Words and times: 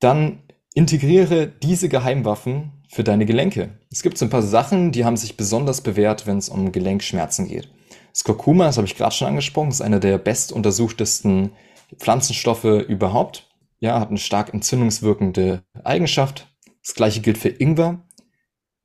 dann 0.00 0.42
integriere 0.74 1.46
diese 1.46 1.88
Geheimwaffen 1.88 2.72
für 2.88 3.04
deine 3.04 3.26
Gelenke. 3.26 3.78
Es 3.90 4.02
gibt 4.02 4.18
so 4.18 4.24
ein 4.24 4.30
paar 4.30 4.42
Sachen, 4.42 4.92
die 4.92 5.04
haben 5.04 5.16
sich 5.16 5.36
besonders 5.36 5.80
bewährt, 5.80 6.26
wenn 6.26 6.38
es 6.38 6.48
um 6.48 6.72
Gelenkschmerzen 6.72 7.48
geht. 7.48 7.68
Das 8.12 8.24
Kurkuma, 8.24 8.64
das 8.64 8.76
habe 8.76 8.86
ich 8.86 8.96
gerade 8.96 9.14
schon 9.14 9.28
angesprochen, 9.28 9.70
ist 9.70 9.80
einer 9.80 10.00
der 10.00 10.18
bestuntersuchtesten 10.18 11.52
Pflanzenstoffe 11.98 12.64
überhaupt. 12.64 13.48
Ja, 13.80 14.00
hat 14.00 14.08
eine 14.08 14.18
stark 14.18 14.52
entzündungswirkende 14.52 15.62
Eigenschaft. 15.84 16.48
Das 16.84 16.94
gleiche 16.94 17.20
gilt 17.20 17.38
für 17.38 17.48
Ingwer. 17.48 18.02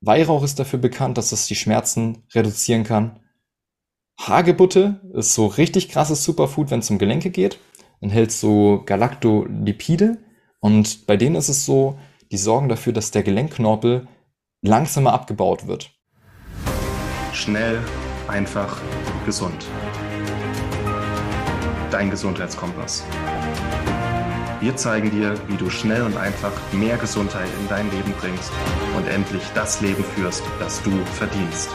Weihrauch 0.00 0.44
ist 0.44 0.58
dafür 0.58 0.78
bekannt, 0.78 1.18
dass 1.18 1.32
es 1.32 1.46
die 1.46 1.54
Schmerzen 1.54 2.22
reduzieren 2.34 2.84
kann. 2.84 3.20
Hagebutte 4.20 5.00
ist 5.14 5.34
so 5.34 5.46
richtig 5.46 5.88
krasses 5.88 6.22
Superfood, 6.22 6.70
wenn 6.70 6.80
es 6.80 6.90
um 6.90 6.98
Gelenke 6.98 7.30
geht. 7.30 7.58
Enthält 8.00 8.30
so 8.30 8.82
Galactolipide. 8.84 10.18
Und 10.64 11.06
bei 11.06 11.18
denen 11.18 11.36
ist 11.36 11.50
es 11.50 11.66
so, 11.66 11.98
die 12.32 12.38
sorgen 12.38 12.70
dafür, 12.70 12.94
dass 12.94 13.10
der 13.10 13.22
Gelenkknorpel 13.22 14.08
langsamer 14.62 15.12
abgebaut 15.12 15.66
wird. 15.66 15.90
Schnell, 17.34 17.82
einfach, 18.28 18.80
gesund. 19.26 19.66
Dein 21.90 22.08
Gesundheitskompass. 22.08 23.04
Wir 24.62 24.74
zeigen 24.74 25.10
dir, 25.10 25.34
wie 25.48 25.58
du 25.58 25.68
schnell 25.68 26.00
und 26.00 26.16
einfach 26.16 26.52
mehr 26.72 26.96
Gesundheit 26.96 27.50
in 27.60 27.68
dein 27.68 27.90
Leben 27.90 28.14
bringst 28.18 28.50
und 28.96 29.06
endlich 29.06 29.42
das 29.54 29.82
Leben 29.82 30.02
führst, 30.02 30.42
das 30.60 30.82
du 30.82 30.92
verdienst. 31.12 31.68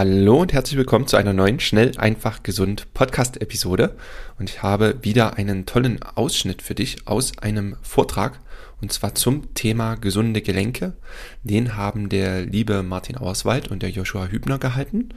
Hallo 0.00 0.40
und 0.40 0.54
herzlich 0.54 0.78
willkommen 0.78 1.06
zu 1.06 1.18
einer 1.18 1.34
neuen 1.34 1.60
Schnell, 1.60 1.92
einfach, 1.98 2.42
gesund 2.42 2.86
Podcast-Episode. 2.94 3.98
Und 4.38 4.48
ich 4.48 4.62
habe 4.62 4.94
wieder 5.02 5.36
einen 5.36 5.66
tollen 5.66 6.02
Ausschnitt 6.02 6.62
für 6.62 6.74
dich 6.74 7.06
aus 7.06 7.36
einem 7.36 7.76
Vortrag 7.82 8.40
und 8.80 8.90
zwar 8.94 9.14
zum 9.14 9.52
Thema 9.52 9.96
gesunde 9.96 10.40
Gelenke. 10.40 10.94
Den 11.42 11.76
haben 11.76 12.08
der 12.08 12.46
liebe 12.46 12.82
Martin 12.82 13.18
Auerswald 13.18 13.68
und 13.68 13.82
der 13.82 13.90
Joshua 13.90 14.28
Hübner 14.28 14.58
gehalten. 14.58 15.10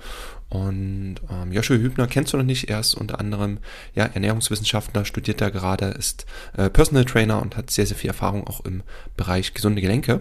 Und 0.49 1.15
ähm, 1.31 1.53
Joshua 1.53 1.77
Hübner 1.77 2.07
kennst 2.07 2.33
du 2.33 2.37
noch 2.37 2.43
nicht. 2.43 2.69
Er 2.69 2.81
ist 2.81 2.93
unter 2.93 3.21
anderem 3.21 3.59
ja, 3.95 4.03
Ernährungswissenschaftler, 4.05 5.05
studiert 5.05 5.39
da 5.39 5.49
gerade, 5.49 5.85
ist 5.85 6.25
äh, 6.57 6.69
Personal 6.69 7.05
Trainer 7.05 7.41
und 7.41 7.55
hat 7.55 7.71
sehr, 7.71 7.85
sehr 7.85 7.95
viel 7.95 8.09
Erfahrung 8.09 8.45
auch 8.45 8.65
im 8.65 8.83
Bereich 9.15 9.53
gesunde 9.53 9.81
Gelenke 9.81 10.19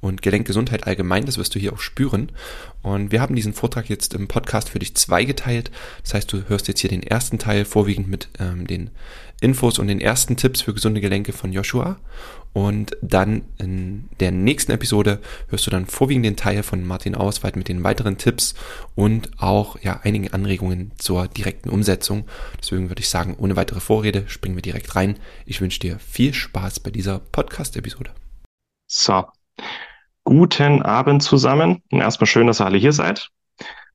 und 0.00 0.22
Gelenkgesundheit 0.22 0.86
allgemein. 0.86 1.26
Das 1.26 1.38
wirst 1.38 1.54
du 1.54 1.58
hier 1.58 1.72
auch 1.72 1.80
spüren. 1.80 2.32
Und 2.82 3.12
wir 3.12 3.20
haben 3.20 3.34
diesen 3.34 3.52
Vortrag 3.52 3.88
jetzt 3.88 4.14
im 4.14 4.28
Podcast 4.28 4.70
für 4.70 4.78
dich 4.78 4.94
zweigeteilt. 4.94 5.70
Das 6.02 6.14
heißt, 6.14 6.32
du 6.32 6.48
hörst 6.48 6.68
jetzt 6.68 6.80
hier 6.80 6.90
den 6.90 7.02
ersten 7.02 7.38
Teil 7.38 7.64
vorwiegend 7.64 8.08
mit 8.08 8.28
ähm, 8.38 8.66
den 8.66 8.90
Infos 9.40 9.78
und 9.78 9.86
den 9.86 10.00
ersten 10.00 10.36
Tipps 10.36 10.62
für 10.62 10.74
gesunde 10.74 11.00
Gelenke 11.00 11.32
von 11.32 11.52
Joshua. 11.52 11.98
Und 12.52 12.96
dann 13.02 13.42
in 13.58 14.08
der 14.18 14.32
nächsten 14.32 14.72
Episode 14.72 15.20
hörst 15.48 15.66
du 15.66 15.70
dann 15.70 15.86
vorwiegend 15.86 16.24
den 16.24 16.36
Teil 16.36 16.62
von 16.62 16.84
Martin 16.84 17.14
Ausweit 17.14 17.54
mit 17.54 17.68
den 17.68 17.84
weiteren 17.84 18.18
Tipps 18.18 18.54
und 18.94 19.30
auch 19.40 19.78
ja 19.80 20.00
einigen 20.02 20.32
Anregungen 20.32 20.92
zur 20.98 21.28
direkten 21.28 21.68
Umsetzung. 21.68 22.26
Deswegen 22.60 22.90
würde 22.90 23.00
ich 23.00 23.10
sagen, 23.10 23.36
ohne 23.38 23.54
weitere 23.54 23.80
Vorrede 23.80 24.24
springen 24.28 24.56
wir 24.56 24.62
direkt 24.62 24.96
rein. 24.96 25.18
Ich 25.46 25.60
wünsche 25.60 25.80
dir 25.80 25.98
viel 25.98 26.34
Spaß 26.34 26.80
bei 26.80 26.90
dieser 26.90 27.18
Podcast-Episode. 27.20 28.10
So, 28.86 29.24
guten 30.24 30.82
Abend 30.82 31.22
zusammen. 31.22 31.82
Erstmal 31.90 32.26
schön, 32.26 32.46
dass 32.46 32.60
ihr 32.60 32.66
alle 32.66 32.78
hier 32.78 32.92
seid. 32.92 33.30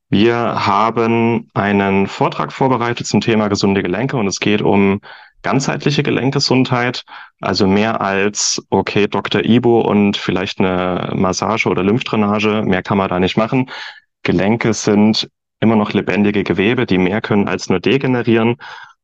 Wir 0.09 0.35
haben 0.35 1.49
einen 1.53 2.07
Vortrag 2.07 2.51
vorbereitet 2.51 3.07
zum 3.07 3.21
Thema 3.21 3.47
gesunde 3.47 3.81
Gelenke 3.81 4.17
und 4.17 4.27
es 4.27 4.39
geht 4.39 4.61
um 4.61 4.99
ganzheitliche 5.41 6.03
Gelenkgesundheit, 6.03 7.03
also 7.41 7.67
mehr 7.67 8.01
als, 8.01 8.63
okay, 8.69 9.07
Dr. 9.07 9.43
Ibo 9.43 9.81
und 9.81 10.17
vielleicht 10.17 10.59
eine 10.59 11.11
Massage 11.15 11.67
oder 11.67 11.83
Lymphdrainage, 11.83 12.63
mehr 12.63 12.81
kann 12.81 12.97
man 12.97 13.09
da 13.09 13.19
nicht 13.19 13.37
machen. 13.37 13.69
Gelenke 14.23 14.73
sind 14.73 15.29
immer 15.59 15.75
noch 15.75 15.93
lebendige 15.93 16.43
Gewebe, 16.43 16.85
die 16.85 16.97
mehr 16.97 17.21
können 17.21 17.47
als 17.47 17.69
nur 17.69 17.79
degenerieren. 17.79 18.57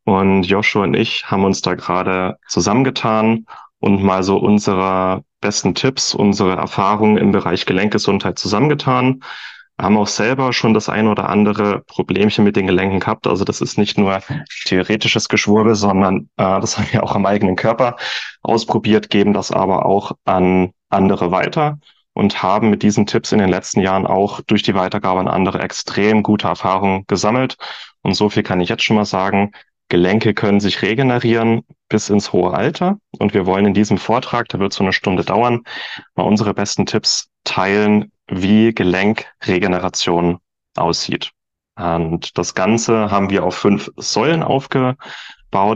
Und 0.06 0.44
Joshua 0.44 0.84
und 0.84 0.96
ich 0.96 1.30
haben 1.30 1.44
uns 1.44 1.62
da 1.62 1.76
gerade 1.76 2.38
zusammengetan 2.48 3.46
und 3.80 4.04
mal 4.04 4.24
so 4.24 4.38
unsere 4.38 5.24
besten 5.42 5.76
Tipps, 5.76 6.14
unsere 6.14 6.56
Erfahrungen 6.56 7.18
im 7.18 7.32
Bereich 7.32 7.66
Gelenkgesundheit 7.66 8.40
zusammengetan 8.40 9.22
haben 9.80 9.98
auch 9.98 10.08
selber 10.08 10.52
schon 10.52 10.74
das 10.74 10.90
ein 10.90 11.08
oder 11.08 11.30
andere 11.30 11.80
Problemchen 11.88 12.44
mit 12.44 12.56
den 12.56 12.68
Gelenken 12.68 13.00
gehabt. 13.00 13.28
Also 13.28 13.46
das 13.46 13.62
ist 13.62 13.78
nicht 13.78 13.98
nur 13.98 14.22
theoretisches 14.66 15.30
Geschwurbel, 15.30 15.76
sondern 15.76 16.30
äh, 16.38 16.60
das 16.60 16.78
haben 16.78 16.88
wir 16.92 17.04
auch 17.04 17.16
am 17.16 17.26
eigenen 17.26 17.56
Körper 17.56 17.96
ausprobiert, 18.42 19.10
geben 19.10 19.34
das 19.34 19.52
aber 19.52 19.86
auch 19.86 20.12
an 20.26 20.72
andere 20.90 21.32
weiter 21.32 21.80
und 22.14 22.44
haben 22.44 22.70
mit 22.70 22.84
diesen 22.84 23.06
Tipps 23.06 23.32
in 23.32 23.40
den 23.40 23.50
letzten 23.50 23.80
Jahren 23.80 24.06
auch 24.06 24.42
durch 24.42 24.64
die 24.64 24.76
Weitergabe 24.76 25.22
an 25.22 25.28
andere 25.30 25.62
extrem 25.62 26.24
gute 26.24 26.48
Erfahrungen 26.48 27.06
gesammelt. 27.08 27.56
Und 28.02 28.14
so 28.14 28.30
viel 28.30 28.44
kann 28.44 28.60
ich 28.60 28.70
jetzt 28.70 28.84
schon 28.84 28.98
mal 28.98 29.06
sagen. 29.06 29.52
Gelenke 29.90 30.34
können 30.34 30.60
sich 30.60 30.82
regenerieren 30.82 31.64
bis 31.90 32.10
ins 32.10 32.32
hohe 32.32 32.54
Alter. 32.54 32.98
Und 33.18 33.34
wir 33.34 33.46
wollen 33.46 33.66
in 33.66 33.74
diesem 33.74 33.98
Vortrag, 33.98 34.48
der 34.50 34.60
wird 34.60 34.72
so 34.72 34.84
eine 34.84 34.94
Stunde 34.94 35.24
dauern, 35.26 35.64
mal 36.16 36.24
unsere 36.24 36.54
besten 36.54 36.86
Tipps 36.86 37.30
teilen, 37.44 38.12
wie 38.28 38.74
Gelenkregeneration 38.74 40.38
aussieht. 40.76 41.32
Und 41.76 42.38
das 42.38 42.54
Ganze 42.54 43.10
haben 43.10 43.30
wir 43.30 43.44
auf 43.44 43.56
fünf 43.56 43.90
Säulen 43.96 44.44
aufgebaut. 44.44 44.98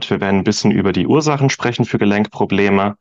Wir 0.09 0.21
werden 0.21 0.39
ein 0.39 0.43
bisschen 0.43 0.71
über 0.71 0.91
die 0.91 1.07
Ursachen 1.07 1.49
sprechen 1.49 1.85
für 1.85 1.97
Gelenkprobleme 1.97 2.97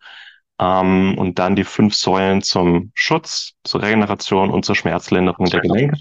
ähm, 0.60 1.18
und 1.18 1.38
dann 1.38 1.56
die 1.56 1.64
fünf 1.64 1.94
Säulen 1.94 2.42
zum 2.42 2.92
Schutz, 2.94 3.54
zur 3.64 3.82
Regeneration 3.82 4.50
und 4.50 4.64
zur 4.64 4.76
Schmerzlinderung 4.76 5.46
der 5.46 5.60
Gelenke. 5.60 5.98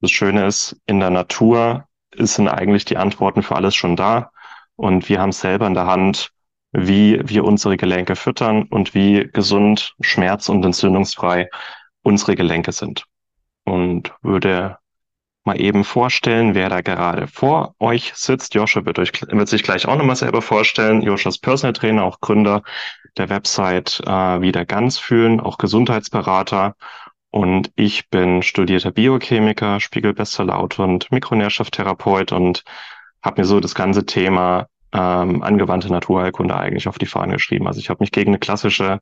Das 0.00 0.12
Schöne 0.12 0.46
ist, 0.46 0.76
in 0.86 1.00
der 1.00 1.10
Natur 1.10 1.87
sind 2.26 2.48
eigentlich 2.48 2.84
die 2.84 2.96
Antworten 2.96 3.42
für 3.42 3.56
alles 3.56 3.74
schon 3.74 3.96
da 3.96 4.30
und 4.76 5.08
wir 5.08 5.20
haben 5.20 5.32
selber 5.32 5.66
in 5.66 5.74
der 5.74 5.86
Hand, 5.86 6.30
wie 6.72 7.20
wir 7.24 7.44
unsere 7.44 7.76
Gelenke 7.76 8.16
füttern 8.16 8.64
und 8.64 8.94
wie 8.94 9.28
gesund, 9.32 9.94
schmerz- 10.00 10.48
und 10.48 10.64
entzündungsfrei 10.64 11.48
unsere 12.02 12.36
Gelenke 12.36 12.72
sind. 12.72 13.04
Und 13.64 14.12
würde 14.22 14.78
mal 15.44 15.60
eben 15.60 15.82
vorstellen, 15.82 16.54
wer 16.54 16.68
da 16.68 16.82
gerade 16.82 17.26
vor 17.26 17.74
euch 17.78 18.12
sitzt. 18.14 18.54
Joscha 18.54 18.84
wird, 18.84 18.98
euch, 18.98 19.12
wird 19.22 19.48
sich 19.48 19.62
gleich 19.62 19.86
auch 19.86 19.96
nochmal 19.96 20.16
selber 20.16 20.42
vorstellen. 20.42 21.00
Joscha 21.02 21.30
ist 21.30 21.38
Personal 21.38 21.72
Trainer, 21.72 22.04
auch 22.04 22.20
Gründer 22.20 22.62
der 23.16 23.30
Website 23.30 24.00
äh, 24.06 24.40
Wieder 24.40 24.66
ganz 24.66 24.98
fühlen, 24.98 25.40
auch 25.40 25.58
Gesundheitsberater. 25.58 26.76
Und 27.30 27.70
ich 27.76 28.08
bin 28.08 28.42
studierter 28.42 28.90
Biochemiker, 28.90 29.80
Spiegelbestsellerautor 29.80 30.86
und 30.86 31.10
Mikronährstofftherapeut 31.12 32.32
und 32.32 32.64
habe 33.22 33.42
mir 33.42 33.44
so 33.44 33.60
das 33.60 33.74
ganze 33.74 34.06
Thema 34.06 34.68
ähm, 34.92 35.42
angewandte 35.42 35.90
Naturheilkunde 35.90 36.56
eigentlich 36.56 36.88
auf 36.88 36.98
die 36.98 37.06
Fahne 37.06 37.34
geschrieben. 37.34 37.66
Also 37.66 37.80
ich 37.80 37.90
habe 37.90 38.02
mich 38.02 38.12
gegen 38.12 38.30
eine 38.30 38.38
klassische 38.38 39.00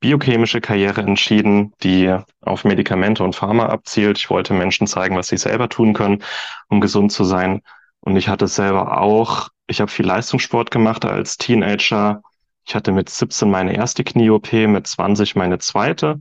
biochemische 0.00 0.60
Karriere 0.60 1.00
entschieden, 1.00 1.72
die 1.82 2.14
auf 2.42 2.64
Medikamente 2.64 3.24
und 3.24 3.34
Pharma 3.34 3.66
abzielt. 3.66 4.18
Ich 4.18 4.30
wollte 4.30 4.52
Menschen 4.52 4.86
zeigen, 4.86 5.16
was 5.16 5.28
sie 5.28 5.38
selber 5.38 5.68
tun 5.68 5.94
können, 5.94 6.22
um 6.68 6.80
gesund 6.80 7.10
zu 7.10 7.24
sein. 7.24 7.62
Und 8.00 8.16
ich 8.16 8.28
hatte 8.28 8.46
selber 8.46 9.00
auch, 9.00 9.48
ich 9.66 9.80
habe 9.80 9.90
viel 9.90 10.04
Leistungssport 10.04 10.70
gemacht 10.70 11.04
als 11.04 11.38
Teenager. 11.38 12.22
Ich 12.66 12.74
hatte 12.74 12.92
mit 12.92 13.08
17 13.08 13.50
meine 13.50 13.74
erste 13.74 14.04
Knie-OP, 14.04 14.52
mit 14.52 14.86
20 14.86 15.36
meine 15.36 15.58
zweite. 15.58 16.20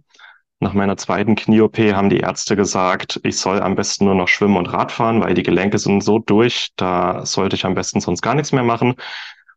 Nach 0.59 0.73
meiner 0.73 0.95
zweiten 0.95 1.35
Knie-OP 1.35 1.77
haben 1.77 2.09
die 2.09 2.19
Ärzte 2.19 2.55
gesagt, 2.55 3.19
ich 3.23 3.37
soll 3.37 3.61
am 3.61 3.75
besten 3.75 4.05
nur 4.05 4.15
noch 4.15 4.29
schwimmen 4.29 4.57
und 4.57 4.67
Radfahren, 4.67 5.21
weil 5.21 5.33
die 5.33 5.43
Gelenke 5.43 5.77
sind 5.77 6.01
so 6.01 6.19
durch, 6.19 6.69
da 6.77 7.25
sollte 7.25 7.55
ich 7.55 7.65
am 7.65 7.75
besten 7.75 7.99
sonst 7.99 8.21
gar 8.21 8.33
nichts 8.33 8.53
mehr 8.53 8.63
machen. 8.63 8.95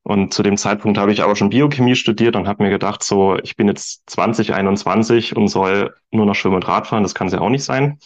Und 0.02 0.32
zu 0.32 0.42
dem 0.42 0.56
Zeitpunkt 0.56 0.98
habe 0.98 1.12
ich 1.12 1.22
aber 1.22 1.34
schon 1.34 1.50
Biochemie 1.50 1.96
studiert 1.96 2.36
und 2.36 2.46
habe 2.46 2.62
mir 2.62 2.70
gedacht, 2.70 3.02
so, 3.02 3.36
ich 3.38 3.56
bin 3.56 3.66
jetzt 3.66 4.08
2021 4.10 5.36
und 5.36 5.48
soll 5.48 5.94
nur 6.12 6.26
noch 6.26 6.34
Schwimmen 6.34 6.56
und 6.56 6.68
Radfahren, 6.68 7.02
das 7.02 7.14
kann 7.14 7.26
es 7.26 7.32
ja 7.32 7.40
auch 7.40 7.50
nicht 7.50 7.64
sein. 7.64 7.98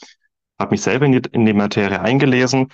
Habe 0.59 0.71
mich 0.71 0.83
selber 0.83 1.07
in 1.07 1.13
die, 1.13 1.23
in 1.33 1.45
die 1.47 1.53
Materie 1.53 2.01
eingelesen, 2.01 2.69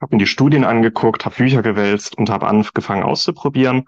habe 0.00 0.16
mir 0.16 0.20
die 0.20 0.26
Studien 0.26 0.64
angeguckt, 0.64 1.24
habe 1.24 1.36
Bücher 1.36 1.62
gewälzt 1.62 2.16
und 2.16 2.30
habe 2.30 2.46
angefangen 2.46 3.02
auszuprobieren 3.02 3.84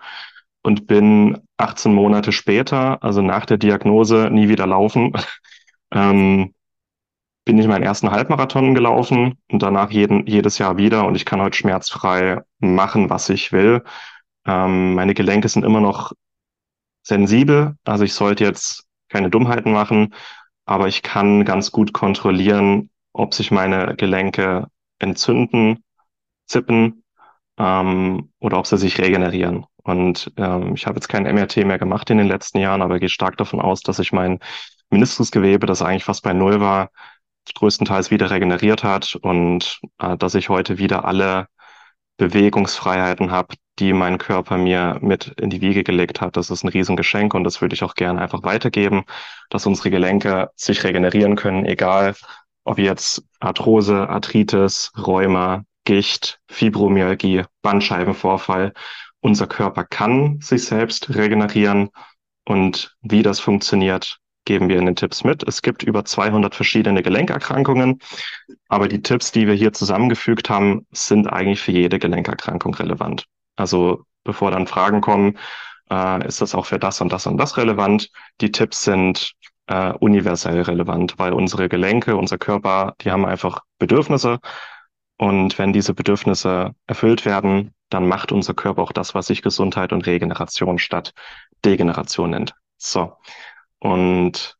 und 0.63 0.87
bin 0.87 1.39
18 1.57 1.95
Monate 1.95 2.33
später, 2.33 3.03
also 3.03 3.23
nach 3.23 3.47
der 3.47 3.57
Diagnose, 3.57 4.29
nie 4.31 4.49
wieder 4.49 4.67
laufen, 4.67 5.13
ähm, 5.97 6.55
bin 7.45 7.59
ich 7.59 7.67
meinen 7.67 7.85
ersten 7.85 8.11
Halbmarathon 8.11 8.75
gelaufen 8.75 9.39
und 9.51 9.63
danach 9.63 9.91
jeden, 9.91 10.27
jedes 10.27 10.59
Jahr 10.59 10.77
wieder 10.77 11.07
und 11.07 11.15
ich 11.15 11.25
kann 11.25 11.41
heute 11.41 11.57
schmerzfrei 11.57 12.43
machen, 12.59 13.09
was 13.09 13.29
ich 13.29 13.53
will. 13.53 13.83
Ähm, 14.47 14.95
meine 14.95 15.15
Gelenke 15.15 15.49
sind 15.49 15.65
immer 15.65 15.81
noch 15.81 16.13
sensibel, 17.03 17.77
also 17.85 18.05
ich 18.05 18.15
sollte 18.15 18.45
jetzt 18.45 18.85
keine 19.09 19.31
Dummheiten 19.31 19.73
machen, 19.73 20.15
aber 20.67 20.89
ich 20.89 21.03
kann 21.03 21.45
ganz 21.45 21.71
gut 21.71 21.93
kontrollieren, 21.93 22.91
ob 23.13 23.33
sich 23.33 23.51
meine 23.51 23.95
Gelenke 23.97 24.67
entzünden, 24.99 25.85
zippen 26.47 27.05
ähm, 27.59 28.33
oder 28.41 28.59
ob 28.59 28.67
sie 28.67 28.77
sich 28.77 28.99
regenerieren. 29.01 29.67
Und 29.85 30.33
ähm, 30.37 30.75
ich 30.75 30.87
habe 30.87 30.97
jetzt 30.97 31.09
kein 31.09 31.23
MRT 31.23 31.59
mehr 31.59 31.79
gemacht 31.79 32.11
in 32.11 32.19
den 32.19 32.27
letzten 32.27 32.59
Jahren, 32.59 32.83
aber 32.83 32.99
gehe 32.99 33.09
stark 33.09 33.37
davon 33.37 33.61
aus, 33.61 33.83
dass 33.83 34.01
ich 34.01 34.13
mein 34.13 34.41
Meniskusgewebe, 34.97 35.67
das 35.67 35.83
eigentlich 35.83 36.05
fast 36.05 36.23
bei 36.23 36.33
Null 36.33 36.61
war, 36.61 36.91
größtenteils 37.55 38.11
wieder 38.11 38.31
regeneriert 38.31 38.83
hat 38.83 39.15
und 39.15 39.81
äh, 39.99 40.17
dass 40.17 40.35
ich 40.35 40.49
heute 40.49 40.79
wieder 40.79 41.05
alle 41.05 41.49
Bewegungsfreiheiten 42.17 43.31
habe, 43.31 43.57
die 43.79 43.93
mein 43.93 44.17
Körper 44.17 44.57
mir 44.57 44.99
mit 45.03 45.35
in 45.39 45.51
die 45.51 45.61
Wiege 45.61 45.85
gelegt 45.85 46.23
hat. 46.23 46.37
Das 46.39 46.51
ist 46.51 46.65
ein 46.65 46.69
Riesengeschenk 46.69 47.35
und 47.35 47.45
das 47.45 47.61
würde 47.61 47.75
ich 47.75 47.85
auch 47.85 47.95
gerne 47.95 48.23
einfach 48.23 48.43
weitergeben, 48.43 49.05
dass 49.51 49.67
unsere 49.67 49.91
Gelenke 49.91 50.51
sich 50.57 50.83
regenerieren 50.83 51.37
können, 51.37 51.67
egal 51.67 52.15
ob 52.65 52.79
jetzt 52.79 53.23
Arthrose, 53.39 54.09
Arthritis, 54.09 54.93
Rheuma, 54.97 55.65
Gicht, 55.85 56.41
Fibromyalgie, 56.49 57.45
Bandscheibenvorfall. 57.63 58.73
Unser 59.21 59.47
Körper 59.47 59.85
kann 59.85 60.41
sich 60.41 60.65
selbst 60.65 61.15
regenerieren 61.15 61.91
und 62.47 62.97
wie 63.03 63.23
das 63.23 63.41
funktioniert, 63.41 64.19
geben 64.47 64.71
wir 64.71 64.79
in 64.79 64.87
den 64.87 64.97
Tipps 64.97 65.25
mit. 65.25 65.47
Es 65.47 65.61
gibt 65.61 65.83
über 65.83 66.07
200 66.07 66.55
verschiedene 66.55 67.03
Gelenkerkrankungen, 67.03 68.01
aber 68.69 68.89
die 68.89 69.03
Tipps, 69.03 69.33
die 69.33 69.47
wir 69.47 69.55
hier 69.55 69.75
zusammengefügt 69.75 70.49
haben, 70.49 70.87
sind 70.93 71.27
eigentlich 71.27 71.61
für 71.61 71.73
jede 71.73 71.99
Gelenkerkrankung 71.99 72.75
relevant. 72.75 73.27
Also 73.57 74.05
bevor 74.25 74.51
dann 74.51 74.67
Fragen 74.67 75.03
kommen, 75.03 75.37
äh, 75.91 76.27
ist 76.27 76.41
das 76.41 76.55
auch 76.55 76.67
für 76.67 76.79
das 76.79 77.01
und 77.01 77.13
das 77.13 77.27
und 77.27 77.37
das 77.37 77.57
relevant? 77.59 78.11
Die 78.41 78.51
Tipps 78.51 78.85
sind 78.85 79.33
äh, 79.67 79.93
universell 79.93 80.63
relevant, 80.63 81.19
weil 81.19 81.33
unsere 81.33 81.69
Gelenke, 81.69 82.17
unser 82.17 82.39
Körper, 82.39 82.95
die 83.03 83.11
haben 83.11 83.27
einfach 83.27 83.61
Bedürfnisse. 83.79 84.39
Und 85.19 85.59
wenn 85.59 85.73
diese 85.73 85.95
Bedürfnisse 85.95 86.73
erfüllt 86.87 87.25
werden, 87.25 87.73
dann 87.89 88.07
macht 88.07 88.33
unser 88.33 88.55
Körper 88.55 88.83
auch 88.83 88.93
das, 88.93 89.15
was 89.15 89.29
sich 89.29 89.43
Gesundheit 89.43 89.93
und 89.93 90.07
Regeneration 90.07 90.79
statt 90.79 91.13
Degeneration 91.65 92.31
nennt. 92.31 92.55
So. 92.77 93.17
Und 93.81 94.57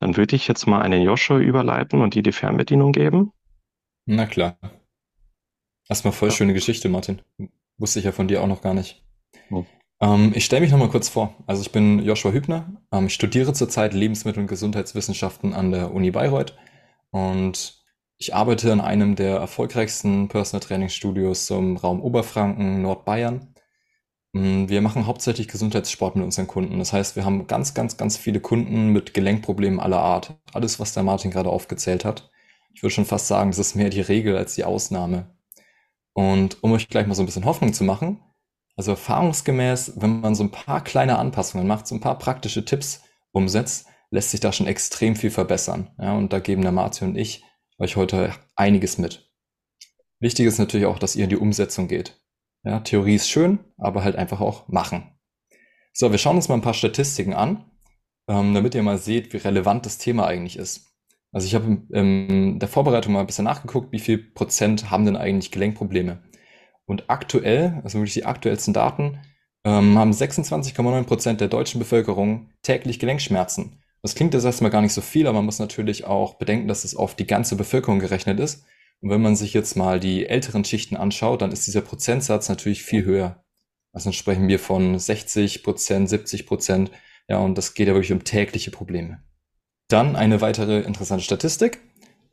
dann 0.00 0.16
würde 0.16 0.36
ich 0.36 0.48
jetzt 0.48 0.66
mal 0.66 0.82
einen 0.82 1.02
Joshua 1.02 1.38
überleiten 1.38 2.00
und 2.00 2.14
dir 2.14 2.22
die 2.22 2.32
Fernbedienung 2.32 2.92
geben. 2.92 3.32
Na 4.06 4.26
klar. 4.26 4.58
Erstmal 5.88 6.12
voll 6.12 6.30
schöne 6.30 6.54
Geschichte, 6.54 6.88
Martin. 6.88 7.22
Wusste 7.78 7.98
ich 7.98 8.04
ja 8.04 8.12
von 8.12 8.28
dir 8.28 8.42
auch 8.42 8.46
noch 8.46 8.62
gar 8.62 8.74
nicht. 8.74 9.04
Oh. 9.50 9.64
Ähm, 10.00 10.32
ich 10.34 10.44
stelle 10.44 10.62
mich 10.62 10.70
nochmal 10.70 10.88
kurz 10.88 11.08
vor. 11.08 11.34
Also 11.46 11.62
ich 11.62 11.70
bin 11.70 12.00
Joshua 12.00 12.32
Hübner. 12.32 12.82
Ähm, 12.90 13.06
ich 13.06 13.14
studiere 13.14 13.52
zurzeit 13.52 13.94
Lebensmittel- 13.94 14.40
und 14.40 14.48
Gesundheitswissenschaften 14.48 15.54
an 15.54 15.70
der 15.70 15.92
Uni 15.92 16.10
Bayreuth. 16.10 16.56
Und 17.10 17.84
ich 18.18 18.34
arbeite 18.34 18.70
in 18.70 18.80
einem 18.80 19.16
der 19.16 19.36
erfolgreichsten 19.36 20.28
Personal 20.28 20.66
Training 20.66 20.88
Studios 20.88 21.48
im 21.50 21.76
Raum 21.76 22.00
Oberfranken, 22.00 22.82
Nordbayern. 22.82 23.51
Mm, 24.32 24.68
wir 24.68 24.80
machen 24.80 25.06
hauptsächlich 25.06 25.48
Gesundheitssport 25.48 26.16
mit 26.16 26.24
unseren 26.24 26.46
Kunden. 26.46 26.78
Das 26.78 26.92
heißt, 26.92 27.16
wir 27.16 27.24
haben 27.24 27.46
ganz, 27.46 27.74
ganz, 27.74 27.96
ganz 27.96 28.16
viele 28.16 28.40
Kunden 28.40 28.88
mit 28.88 29.14
Gelenkproblemen 29.14 29.80
aller 29.80 30.00
Art. 30.00 30.34
Alles, 30.52 30.80
was 30.80 30.94
der 30.94 31.02
Martin 31.02 31.30
gerade 31.30 31.50
aufgezählt 31.50 32.04
hat. 32.04 32.30
Ich 32.74 32.82
würde 32.82 32.94
schon 32.94 33.04
fast 33.04 33.26
sagen, 33.26 33.50
das 33.50 33.58
ist 33.58 33.74
mehr 33.74 33.90
die 33.90 34.00
Regel 34.00 34.36
als 34.36 34.54
die 34.54 34.64
Ausnahme. 34.64 35.36
Und 36.14 36.62
um 36.62 36.72
euch 36.72 36.88
gleich 36.88 37.06
mal 37.06 37.14
so 37.14 37.22
ein 37.22 37.26
bisschen 37.26 37.44
Hoffnung 37.44 37.72
zu 37.72 37.84
machen, 37.84 38.20
also 38.76 38.92
erfahrungsgemäß, 38.92 39.94
wenn 39.96 40.20
man 40.20 40.34
so 40.34 40.44
ein 40.44 40.50
paar 40.50 40.82
kleine 40.82 41.18
Anpassungen 41.18 41.66
macht, 41.66 41.86
so 41.86 41.94
ein 41.94 42.00
paar 42.00 42.18
praktische 42.18 42.64
Tipps 42.64 43.02
umsetzt, 43.32 43.86
lässt 44.10 44.30
sich 44.30 44.40
da 44.40 44.52
schon 44.52 44.66
extrem 44.66 45.16
viel 45.16 45.30
verbessern. 45.30 45.90
Ja, 45.98 46.14
und 46.14 46.32
da 46.32 46.38
geben 46.38 46.62
der 46.62 46.72
Martin 46.72 47.08
und 47.08 47.16
ich 47.16 47.44
euch 47.78 47.96
heute 47.96 48.34
einiges 48.56 48.98
mit. 48.98 49.30
Wichtig 50.20 50.46
ist 50.46 50.58
natürlich 50.58 50.86
auch, 50.86 50.98
dass 50.98 51.16
ihr 51.16 51.24
in 51.24 51.30
die 51.30 51.36
Umsetzung 51.36 51.88
geht. 51.88 52.21
Ja, 52.64 52.80
Theorie 52.80 53.16
ist 53.16 53.28
schön, 53.28 53.58
aber 53.76 54.04
halt 54.04 54.16
einfach 54.16 54.40
auch 54.40 54.68
machen. 54.68 55.12
So, 55.92 56.10
wir 56.10 56.18
schauen 56.18 56.36
uns 56.36 56.48
mal 56.48 56.54
ein 56.54 56.62
paar 56.62 56.74
Statistiken 56.74 57.34
an, 57.34 57.64
ähm, 58.28 58.54
damit 58.54 58.74
ihr 58.74 58.82
mal 58.82 58.98
seht, 58.98 59.32
wie 59.32 59.38
relevant 59.38 59.84
das 59.84 59.98
Thema 59.98 60.26
eigentlich 60.26 60.56
ist. 60.56 60.92
Also 61.32 61.46
ich 61.46 61.54
habe 61.54 61.82
in 61.90 62.58
der 62.58 62.68
Vorbereitung 62.68 63.14
mal 63.14 63.20
ein 63.20 63.26
bisschen 63.26 63.46
nachgeguckt, 63.46 63.90
wie 63.90 63.98
viel 63.98 64.18
Prozent 64.18 64.90
haben 64.90 65.06
denn 65.06 65.16
eigentlich 65.16 65.50
Gelenkprobleme. 65.50 66.22
Und 66.86 67.08
aktuell, 67.08 67.80
also 67.84 67.98
wirklich 67.98 68.14
die 68.14 68.26
aktuellsten 68.26 68.74
Daten, 68.74 69.20
ähm, 69.64 69.98
haben 69.98 70.12
26,9 70.12 71.04
Prozent 71.04 71.40
der 71.40 71.48
deutschen 71.48 71.78
Bevölkerung 71.78 72.50
täglich 72.62 72.98
Gelenkschmerzen. 72.98 73.82
Das 74.02 74.14
klingt 74.14 74.34
jetzt 74.34 74.44
erstmal 74.44 74.70
gar 74.70 74.82
nicht 74.82 74.92
so 74.92 75.00
viel, 75.00 75.26
aber 75.26 75.38
man 75.38 75.46
muss 75.46 75.58
natürlich 75.58 76.04
auch 76.04 76.34
bedenken, 76.34 76.68
dass 76.68 76.84
es 76.84 76.96
auf 76.96 77.14
die 77.14 77.26
ganze 77.26 77.56
Bevölkerung 77.56 77.98
gerechnet 77.98 78.40
ist. 78.40 78.64
Und 79.02 79.10
wenn 79.10 79.20
man 79.20 79.36
sich 79.36 79.52
jetzt 79.52 79.76
mal 79.76 80.00
die 80.00 80.26
älteren 80.26 80.64
Schichten 80.64 80.96
anschaut, 80.96 81.42
dann 81.42 81.52
ist 81.52 81.66
dieser 81.66 81.80
Prozentsatz 81.80 82.48
natürlich 82.48 82.84
viel 82.84 83.04
höher. 83.04 83.44
Also 83.92 84.04
dann 84.04 84.12
sprechen 84.14 84.48
wir 84.48 84.58
von 84.58 84.98
60 84.98 85.64
Prozent, 85.64 86.08
70 86.08 86.46
Prozent. 86.46 86.90
Ja, 87.28 87.38
und 87.38 87.58
das 87.58 87.74
geht 87.74 87.88
ja 87.88 87.94
wirklich 87.94 88.12
um 88.12 88.24
tägliche 88.24 88.70
Probleme. 88.70 89.22
Dann 89.88 90.16
eine 90.16 90.40
weitere 90.40 90.80
interessante 90.80 91.24
Statistik. 91.24 91.80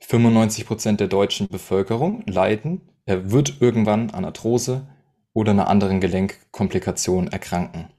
95 0.01 0.65
Prozent 0.65 0.99
der 0.99 1.07
deutschen 1.07 1.47
Bevölkerung 1.49 2.23
leiden, 2.25 2.81
er 3.05 3.31
wird 3.31 3.59
irgendwann 3.59 4.11
an 4.11 4.23
Arthrose 4.23 4.87
oder 5.33 5.51
einer 5.51 5.67
anderen 5.67 5.99
Gelenkkomplikation 5.99 7.27
erkranken. 7.27 7.89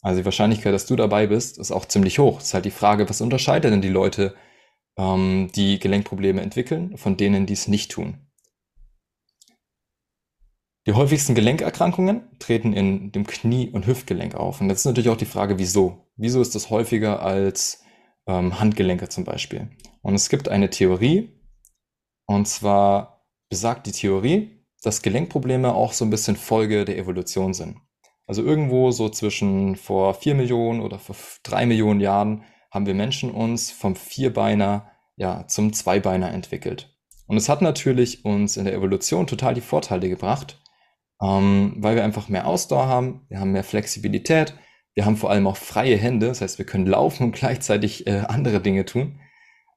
Also 0.00 0.20
die 0.20 0.24
Wahrscheinlichkeit, 0.24 0.72
dass 0.72 0.86
du 0.86 0.96
dabei 0.96 1.26
bist, 1.26 1.58
ist 1.58 1.70
auch 1.70 1.84
ziemlich 1.84 2.18
hoch. 2.18 2.38
Es 2.38 2.46
ist 2.46 2.54
halt 2.54 2.64
die 2.64 2.70
Frage, 2.70 3.08
was 3.08 3.20
unterscheidet 3.20 3.70
denn 3.70 3.82
die 3.82 3.88
Leute, 3.88 4.34
ähm, 4.98 5.50
die 5.54 5.78
Gelenkprobleme 5.78 6.42
entwickeln, 6.42 6.98
von 6.98 7.16
denen 7.16 7.46
die 7.46 7.54
es 7.54 7.68
nicht 7.68 7.90
tun. 7.90 8.18
Die 10.86 10.94
häufigsten 10.94 11.34
Gelenkerkrankungen 11.34 12.22
treten 12.38 12.72
in 12.72 13.12
dem 13.12 13.26
Knie- 13.26 13.70
und 13.70 13.86
Hüftgelenk 13.86 14.34
auf. 14.34 14.60
Und 14.60 14.68
jetzt 14.68 14.80
ist 14.80 14.86
natürlich 14.86 15.10
auch 15.10 15.16
die 15.16 15.26
Frage, 15.26 15.58
wieso? 15.58 16.06
Wieso 16.16 16.40
ist 16.40 16.54
das 16.54 16.70
häufiger 16.70 17.22
als 17.22 17.84
ähm, 18.26 18.58
Handgelenke 18.58 19.08
zum 19.08 19.24
Beispiel? 19.24 19.70
Und 20.02 20.14
es 20.14 20.28
gibt 20.28 20.48
eine 20.48 20.70
Theorie, 20.70 21.38
und 22.26 22.46
zwar 22.46 23.26
besagt 23.50 23.86
die 23.86 23.92
Theorie, 23.92 24.64
dass 24.82 25.02
Gelenkprobleme 25.02 25.74
auch 25.74 25.92
so 25.92 26.04
ein 26.04 26.10
bisschen 26.10 26.36
Folge 26.36 26.84
der 26.84 26.98
Evolution 26.98 27.52
sind. 27.54 27.78
Also 28.26 28.42
irgendwo 28.42 28.90
so 28.90 29.08
zwischen 29.08 29.76
vor 29.76 30.14
vier 30.14 30.34
Millionen 30.34 30.80
oder 30.80 30.98
vor 30.98 31.16
drei 31.42 31.66
Millionen 31.66 32.00
Jahren 32.00 32.44
haben 32.70 32.86
wir 32.86 32.94
Menschen 32.94 33.30
uns 33.30 33.70
vom 33.70 33.96
Vierbeiner 33.96 34.90
ja, 35.16 35.46
zum 35.48 35.72
Zweibeiner 35.72 36.32
entwickelt. 36.32 36.96
Und 37.26 37.36
es 37.36 37.48
hat 37.48 37.60
natürlich 37.60 38.24
uns 38.24 38.56
in 38.56 38.64
der 38.64 38.74
Evolution 38.74 39.26
total 39.26 39.54
die 39.54 39.60
Vorteile 39.60 40.08
gebracht, 40.08 40.58
ähm, 41.20 41.74
weil 41.78 41.96
wir 41.96 42.04
einfach 42.04 42.28
mehr 42.28 42.46
Ausdauer 42.46 42.86
haben, 42.86 43.26
wir 43.28 43.40
haben 43.40 43.52
mehr 43.52 43.64
Flexibilität, 43.64 44.54
wir 44.94 45.04
haben 45.04 45.16
vor 45.16 45.30
allem 45.30 45.46
auch 45.46 45.56
freie 45.56 45.96
Hände, 45.96 46.28
das 46.28 46.40
heißt, 46.40 46.58
wir 46.58 46.66
können 46.66 46.86
laufen 46.86 47.24
und 47.24 47.32
gleichzeitig 47.36 48.06
äh, 48.06 48.24
andere 48.28 48.60
Dinge 48.60 48.84
tun. 48.84 49.20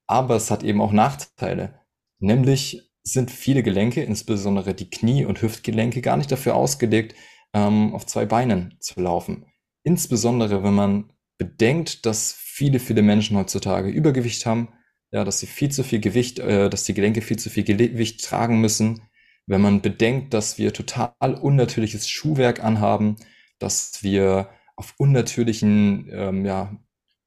Aber 0.08 0.36
es 0.36 0.52
hat 0.52 0.64
eben 0.64 0.82
auch 0.82 0.92
Nachteile. 0.92 1.80
Nämlich 2.20 2.92
sind 3.04 3.32
viele 3.32 3.64
Gelenke, 3.64 4.04
insbesondere 4.04 4.74
die 4.74 4.90
Knie- 4.90 5.26
und 5.26 5.42
Hüftgelenke, 5.42 6.02
gar 6.02 6.18
nicht 6.18 6.32
dafür 6.32 6.56
ausgelegt, 6.56 7.16
ähm, 7.54 7.94
auf 7.96 8.06
zwei 8.06 8.26
Beinen 8.26 8.78
zu 8.80 9.02
laufen. 9.02 9.46
Insbesondere 9.84 10.64
wenn 10.64 10.74
man 10.74 11.14
bedenkt, 11.42 12.06
dass 12.06 12.34
viele, 12.34 12.78
viele 12.78 13.02
Menschen 13.02 13.36
heutzutage 13.36 13.90
Übergewicht 13.90 14.46
haben, 14.46 14.70
ja, 15.10 15.24
dass 15.24 15.40
sie 15.40 15.48
viel 15.48 15.72
zu 15.72 15.84
viel 15.84 16.00
Gewicht, 16.00 16.38
äh, 16.38 16.70
dass 16.70 16.84
die 16.84 16.94
Gelenke 16.94 17.24
viel 17.24 17.40
zu 17.40 17.50
viel 17.50 17.64
Gewicht 17.64 18.24
tragen 18.24 18.62
müssen. 18.62 19.02
Wenn 19.48 19.60
man 19.60 19.82
bedenkt, 19.82 20.36
dass 20.36 20.60
wir 20.60 20.72
total 20.72 21.34
unnatürliches 21.34 22.08
Schuhwerk 22.08 22.64
anhaben, 22.64 23.16
dass 23.58 24.04
wir 24.04 24.52
auf 24.76 24.94
unnatürlichen 25.00 26.08
ähm, 26.12 26.46
ja, 26.46 26.78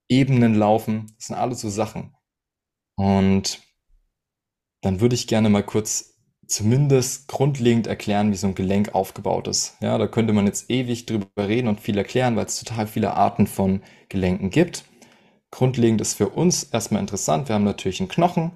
Ebenen 0.08 0.54
laufen, 0.54 1.12
das 1.16 1.26
sind 1.26 1.36
alles 1.36 1.60
so 1.60 1.68
Sachen. 1.68 2.14
Und 2.94 3.62
dann 4.80 5.00
würde 5.00 5.16
ich 5.16 5.26
gerne 5.26 5.48
mal 5.48 5.64
kurz 5.64 6.13
zumindest 6.46 7.28
grundlegend 7.28 7.86
erklären, 7.86 8.30
wie 8.30 8.36
so 8.36 8.46
ein 8.46 8.54
Gelenk 8.54 8.94
aufgebaut 8.94 9.48
ist. 9.48 9.76
Ja, 9.80 9.98
da 9.98 10.06
könnte 10.06 10.32
man 10.32 10.46
jetzt 10.46 10.70
ewig 10.70 11.06
drüber 11.06 11.26
reden 11.36 11.68
und 11.68 11.80
viel 11.80 11.98
erklären, 11.98 12.36
weil 12.36 12.46
es 12.46 12.62
total 12.62 12.86
viele 12.86 13.14
Arten 13.14 13.46
von 13.46 13.82
Gelenken 14.08 14.50
gibt. 14.50 14.84
Grundlegend 15.50 16.00
ist 16.00 16.14
für 16.14 16.28
uns 16.28 16.64
erstmal 16.64 17.00
interessant, 17.00 17.48
wir 17.48 17.54
haben 17.54 17.64
natürlich 17.64 18.00
einen 18.00 18.08
Knochen, 18.08 18.52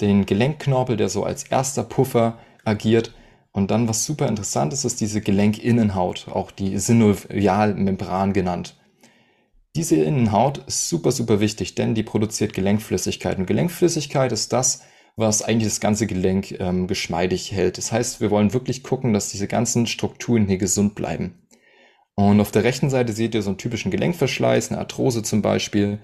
den 0.00 0.26
Gelenkknorpel, 0.26 0.96
der 0.96 1.08
so 1.08 1.24
als 1.24 1.44
erster 1.44 1.82
Puffer 1.82 2.38
agiert. 2.64 3.14
Und 3.52 3.70
dann, 3.70 3.88
was 3.88 4.04
super 4.04 4.28
interessant 4.28 4.72
ist, 4.72 4.84
ist 4.84 5.00
diese 5.00 5.20
Gelenkinnenhaut, 5.20 6.28
auch 6.28 6.50
die 6.50 6.78
Synovialmembran 6.78 8.32
genannt. 8.32 8.76
Diese 9.76 9.96
Innenhaut 9.96 10.58
ist 10.66 10.88
super, 10.88 11.12
super 11.12 11.40
wichtig, 11.40 11.74
denn 11.74 11.94
die 11.94 12.02
produziert 12.02 12.52
Gelenkflüssigkeit. 12.52 13.38
Und 13.38 13.46
Gelenkflüssigkeit 13.46 14.32
ist 14.32 14.52
das, 14.52 14.82
was 15.18 15.42
eigentlich 15.42 15.68
das 15.68 15.80
ganze 15.80 16.06
Gelenk 16.06 16.52
ähm, 16.60 16.86
geschmeidig 16.86 17.50
hält. 17.50 17.76
Das 17.76 17.90
heißt, 17.90 18.20
wir 18.20 18.30
wollen 18.30 18.52
wirklich 18.52 18.84
gucken, 18.84 19.12
dass 19.12 19.30
diese 19.30 19.48
ganzen 19.48 19.86
Strukturen 19.86 20.46
hier 20.46 20.58
gesund 20.58 20.94
bleiben. 20.94 21.42
Und 22.14 22.40
auf 22.40 22.52
der 22.52 22.64
rechten 22.64 22.88
Seite 22.88 23.12
seht 23.12 23.34
ihr 23.34 23.42
so 23.42 23.50
einen 23.50 23.58
typischen 23.58 23.90
Gelenkverschleiß, 23.90 24.70
eine 24.70 24.78
Arthrose 24.78 25.24
zum 25.24 25.42
Beispiel, 25.42 25.98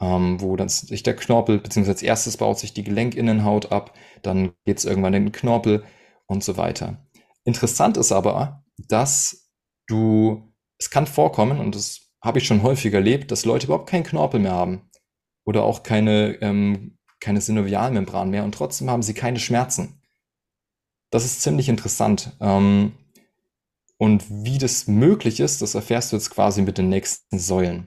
ähm, 0.00 0.40
wo 0.40 0.54
dann 0.54 0.68
sich 0.68 1.02
der 1.02 1.16
Knorpel, 1.16 1.58
beziehungsweise 1.58 1.94
als 1.94 2.02
erstes 2.02 2.36
baut 2.36 2.58
sich 2.60 2.72
die 2.72 2.84
Gelenkinnenhaut 2.84 3.72
ab, 3.72 3.94
dann 4.22 4.52
geht 4.64 4.78
es 4.78 4.84
irgendwann 4.84 5.14
in 5.14 5.26
den 5.26 5.32
Knorpel 5.32 5.82
und 6.26 6.44
so 6.44 6.56
weiter. 6.56 7.04
Interessant 7.44 7.96
ist 7.96 8.12
aber, 8.12 8.64
dass 8.88 9.50
du, 9.88 10.52
es 10.78 10.90
kann 10.90 11.08
vorkommen, 11.08 11.58
und 11.58 11.74
das 11.74 12.12
habe 12.22 12.38
ich 12.38 12.46
schon 12.46 12.62
häufig 12.62 12.94
erlebt, 12.94 13.32
dass 13.32 13.44
Leute 13.44 13.66
überhaupt 13.66 13.90
keinen 13.90 14.04
Knorpel 14.04 14.38
mehr 14.38 14.52
haben 14.52 14.88
oder 15.44 15.64
auch 15.64 15.82
keine, 15.82 16.38
ähm, 16.40 16.96
keine 17.22 17.40
Synovialmembran 17.40 18.30
mehr 18.30 18.44
und 18.44 18.54
trotzdem 18.54 18.90
haben 18.90 19.02
sie 19.02 19.14
keine 19.14 19.38
Schmerzen. 19.38 20.00
Das 21.10 21.24
ist 21.24 21.42
ziemlich 21.42 21.68
interessant. 21.68 22.36
Ähm, 22.40 22.92
und 23.98 24.24
wie 24.28 24.58
das 24.58 24.88
möglich 24.88 25.38
ist, 25.40 25.62
das 25.62 25.74
erfährst 25.74 26.10
du 26.10 26.16
jetzt 26.16 26.30
quasi 26.30 26.62
mit 26.62 26.78
den 26.78 26.88
nächsten 26.88 27.38
Säulen. 27.38 27.86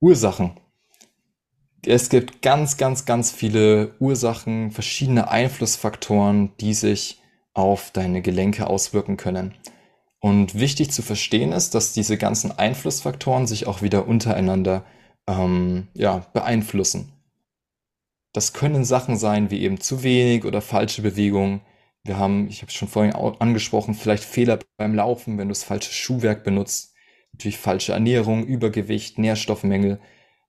Ursachen. 0.00 0.58
Es 1.84 2.08
gibt 2.08 2.40
ganz, 2.40 2.76
ganz, 2.76 3.04
ganz 3.04 3.32
viele 3.32 3.94
Ursachen, 3.98 4.70
verschiedene 4.70 5.28
Einflussfaktoren, 5.28 6.56
die 6.58 6.74
sich 6.74 7.20
auf 7.52 7.90
deine 7.90 8.22
Gelenke 8.22 8.68
auswirken 8.68 9.16
können. 9.16 9.54
Und 10.20 10.58
wichtig 10.58 10.90
zu 10.90 11.02
verstehen 11.02 11.52
ist, 11.52 11.74
dass 11.74 11.92
diese 11.92 12.18
ganzen 12.18 12.50
Einflussfaktoren 12.50 13.46
sich 13.46 13.66
auch 13.66 13.82
wieder 13.82 14.08
untereinander 14.08 14.84
ähm, 15.28 15.88
ja, 15.94 16.26
beeinflussen. 16.32 17.12
Das 18.32 18.52
können 18.52 18.84
Sachen 18.84 19.16
sein 19.16 19.50
wie 19.50 19.60
eben 19.60 19.80
zu 19.80 20.02
wenig 20.02 20.44
oder 20.44 20.60
falsche 20.60 21.02
Bewegungen. 21.02 21.60
Wir 22.04 22.18
haben, 22.18 22.48
ich 22.48 22.62
habe 22.62 22.68
es 22.68 22.74
schon 22.74 22.88
vorhin 22.88 23.14
angesprochen, 23.14 23.94
vielleicht 23.94 24.24
Fehler 24.24 24.58
beim 24.76 24.94
Laufen, 24.94 25.38
wenn 25.38 25.48
du 25.48 25.52
das 25.52 25.64
falsche 25.64 25.92
Schuhwerk 25.92 26.44
benutzt. 26.44 26.94
Natürlich 27.32 27.58
falsche 27.58 27.92
Ernährung, 27.92 28.44
Übergewicht, 28.44 29.18
Nährstoffmängel, 29.18 30.00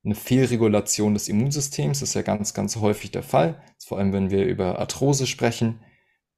eine 0.03 0.15
Fehlregulation 0.15 1.13
des 1.13 1.27
Immunsystems 1.27 2.01
ist 2.01 2.13
ja 2.13 2.21
ganz, 2.21 2.53
ganz 2.53 2.77
häufig 2.77 3.11
der 3.11 3.23
Fall. 3.23 3.61
Vor 3.85 3.97
allem, 3.97 4.13
wenn 4.13 4.31
wir 4.31 4.45
über 4.45 4.79
Arthrose 4.79 5.27
sprechen. 5.27 5.81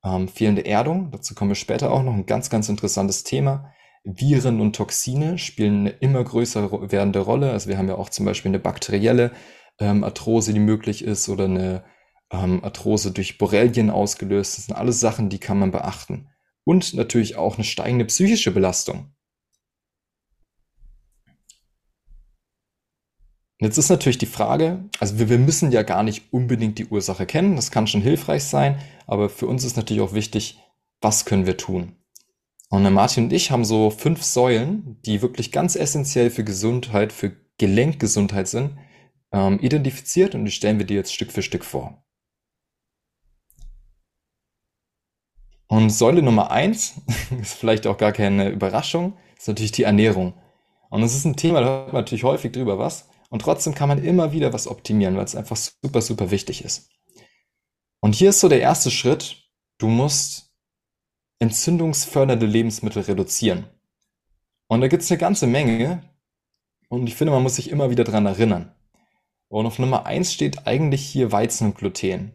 Ähm, 0.03 0.27
fehlende 0.27 0.65
Erdung, 0.65 1.11
dazu 1.11 1.35
kommen 1.35 1.51
wir 1.51 1.55
später 1.55 1.91
auch 1.91 2.03
noch, 2.03 2.13
ein 2.13 2.25
ganz, 2.25 2.49
ganz 2.49 2.69
interessantes 2.69 3.23
Thema. 3.23 3.71
Viren 4.03 4.59
und 4.61 4.75
Toxine 4.75 5.37
spielen 5.37 5.81
eine 5.81 5.89
immer 5.89 6.23
größer 6.23 6.91
werdende 6.91 7.19
Rolle. 7.19 7.51
Also 7.51 7.69
wir 7.69 7.77
haben 7.77 7.87
ja 7.87 7.95
auch 7.95 8.09
zum 8.09 8.25
Beispiel 8.25 8.49
eine 8.49 8.59
bakterielle 8.59 9.31
ähm, 9.79 10.03
Arthrose, 10.03 10.53
die 10.53 10.59
möglich 10.59 11.03
ist, 11.03 11.29
oder 11.29 11.45
eine 11.45 11.83
ähm, 12.31 12.63
Arthrose 12.63 13.11
durch 13.11 13.37
Borrelien 13.37 13.89
ausgelöst. 13.91 14.57
Das 14.57 14.65
sind 14.65 14.75
alles 14.75 14.99
Sachen, 14.99 15.29
die 15.29 15.39
kann 15.39 15.59
man 15.59 15.71
beachten. 15.71 16.29
Und 16.63 16.93
natürlich 16.93 17.35
auch 17.35 17.55
eine 17.55 17.63
steigende 17.63 18.05
psychische 18.05 18.51
Belastung. 18.51 19.13
Jetzt 23.61 23.77
ist 23.77 23.89
natürlich 23.89 24.17
die 24.17 24.25
Frage, 24.25 24.83
also 24.99 25.19
wir, 25.19 25.29
wir, 25.29 25.37
müssen 25.37 25.71
ja 25.71 25.83
gar 25.83 26.01
nicht 26.01 26.33
unbedingt 26.33 26.79
die 26.79 26.87
Ursache 26.87 27.27
kennen, 27.27 27.55
das 27.55 27.69
kann 27.69 27.85
schon 27.85 28.01
hilfreich 28.01 28.43
sein, 28.43 28.79
aber 29.05 29.29
für 29.29 29.45
uns 29.45 29.63
ist 29.63 29.77
natürlich 29.77 30.01
auch 30.01 30.13
wichtig, 30.13 30.57
was 30.99 31.25
können 31.25 31.45
wir 31.45 31.57
tun? 31.57 31.95
Und 32.69 32.91
Martin 32.91 33.25
und 33.25 33.33
ich 33.33 33.51
haben 33.51 33.63
so 33.63 33.91
fünf 33.91 34.23
Säulen, 34.23 34.99
die 35.05 35.21
wirklich 35.21 35.51
ganz 35.51 35.75
essentiell 35.75 36.31
für 36.31 36.43
Gesundheit, 36.43 37.13
für 37.13 37.35
Gelenkgesundheit 37.59 38.47
sind, 38.47 38.79
ähm, 39.31 39.59
identifiziert 39.59 40.33
und 40.33 40.45
die 40.45 40.51
stellen 40.51 40.79
wir 40.79 40.87
dir 40.87 40.97
jetzt 40.97 41.13
Stück 41.13 41.31
für 41.31 41.43
Stück 41.43 41.63
vor. 41.63 42.03
Und 45.67 45.91
Säule 45.91 46.23
Nummer 46.23 46.49
eins 46.49 46.95
ist 47.39 47.53
vielleicht 47.53 47.85
auch 47.85 47.99
gar 47.99 48.11
keine 48.11 48.49
Überraschung, 48.49 49.17
ist 49.37 49.47
natürlich 49.47 49.71
die 49.71 49.83
Ernährung. 49.83 50.33
Und 50.89 51.01
das 51.01 51.13
ist 51.13 51.25
ein 51.25 51.35
Thema, 51.35 51.61
da 51.61 51.67
hört 51.67 51.93
man 51.93 52.01
natürlich 52.01 52.23
häufig 52.23 52.51
drüber 52.53 52.79
was. 52.79 53.10
Und 53.31 53.41
trotzdem 53.41 53.73
kann 53.73 53.87
man 53.87 54.03
immer 54.03 54.33
wieder 54.33 54.51
was 54.51 54.67
optimieren, 54.67 55.15
weil 55.15 55.23
es 55.23 55.37
einfach 55.37 55.55
super, 55.55 56.01
super 56.01 56.31
wichtig 56.31 56.65
ist. 56.65 56.89
Und 58.01 58.13
hier 58.13 58.31
ist 58.31 58.41
so 58.41 58.49
der 58.49 58.59
erste 58.59 58.91
Schritt. 58.91 59.49
Du 59.77 59.87
musst 59.87 60.51
entzündungsfördernde 61.39 62.45
Lebensmittel 62.45 63.03
reduzieren. 63.03 63.67
Und 64.67 64.81
da 64.81 64.89
gibt 64.89 65.03
es 65.03 65.09
eine 65.09 65.17
ganze 65.17 65.47
Menge. 65.47 66.03
Und 66.89 67.07
ich 67.07 67.15
finde, 67.15 67.31
man 67.31 67.41
muss 67.41 67.55
sich 67.55 67.69
immer 67.69 67.89
wieder 67.89 68.03
dran 68.03 68.25
erinnern. 68.25 68.75
Und 69.47 69.65
auf 69.65 69.79
Nummer 69.79 70.05
eins 70.05 70.33
steht 70.33 70.67
eigentlich 70.67 71.05
hier 71.05 71.31
Weizen 71.31 71.67
und 71.67 71.77
Gluten. 71.77 72.33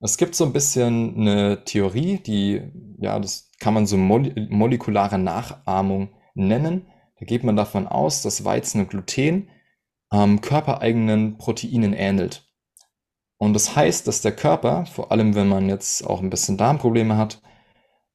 Es 0.00 0.16
gibt 0.16 0.34
so 0.34 0.44
ein 0.44 0.52
bisschen 0.52 1.16
eine 1.16 1.64
Theorie, 1.64 2.18
die, 2.18 2.60
ja, 2.98 3.20
das 3.20 3.52
kann 3.60 3.72
man 3.72 3.86
so 3.86 3.96
molekulare 3.96 5.16
Nachahmung 5.16 6.08
nennen. 6.34 6.88
Da 7.20 7.24
geht 7.24 7.44
man 7.44 7.54
davon 7.54 7.86
aus, 7.86 8.20
dass 8.22 8.44
Weizen 8.44 8.80
und 8.80 8.90
Gluten 8.90 9.48
ähm, 10.12 10.40
körpereigenen 10.40 11.38
Proteinen 11.38 11.92
ähnelt. 11.92 12.46
Und 13.38 13.52
das 13.52 13.76
heißt, 13.76 14.06
dass 14.06 14.20
der 14.20 14.32
Körper, 14.32 14.86
vor 14.86 15.12
allem 15.12 15.34
wenn 15.34 15.48
man 15.48 15.68
jetzt 15.68 16.06
auch 16.06 16.20
ein 16.20 16.30
bisschen 16.30 16.56
Darmprobleme 16.56 17.16
hat, 17.16 17.42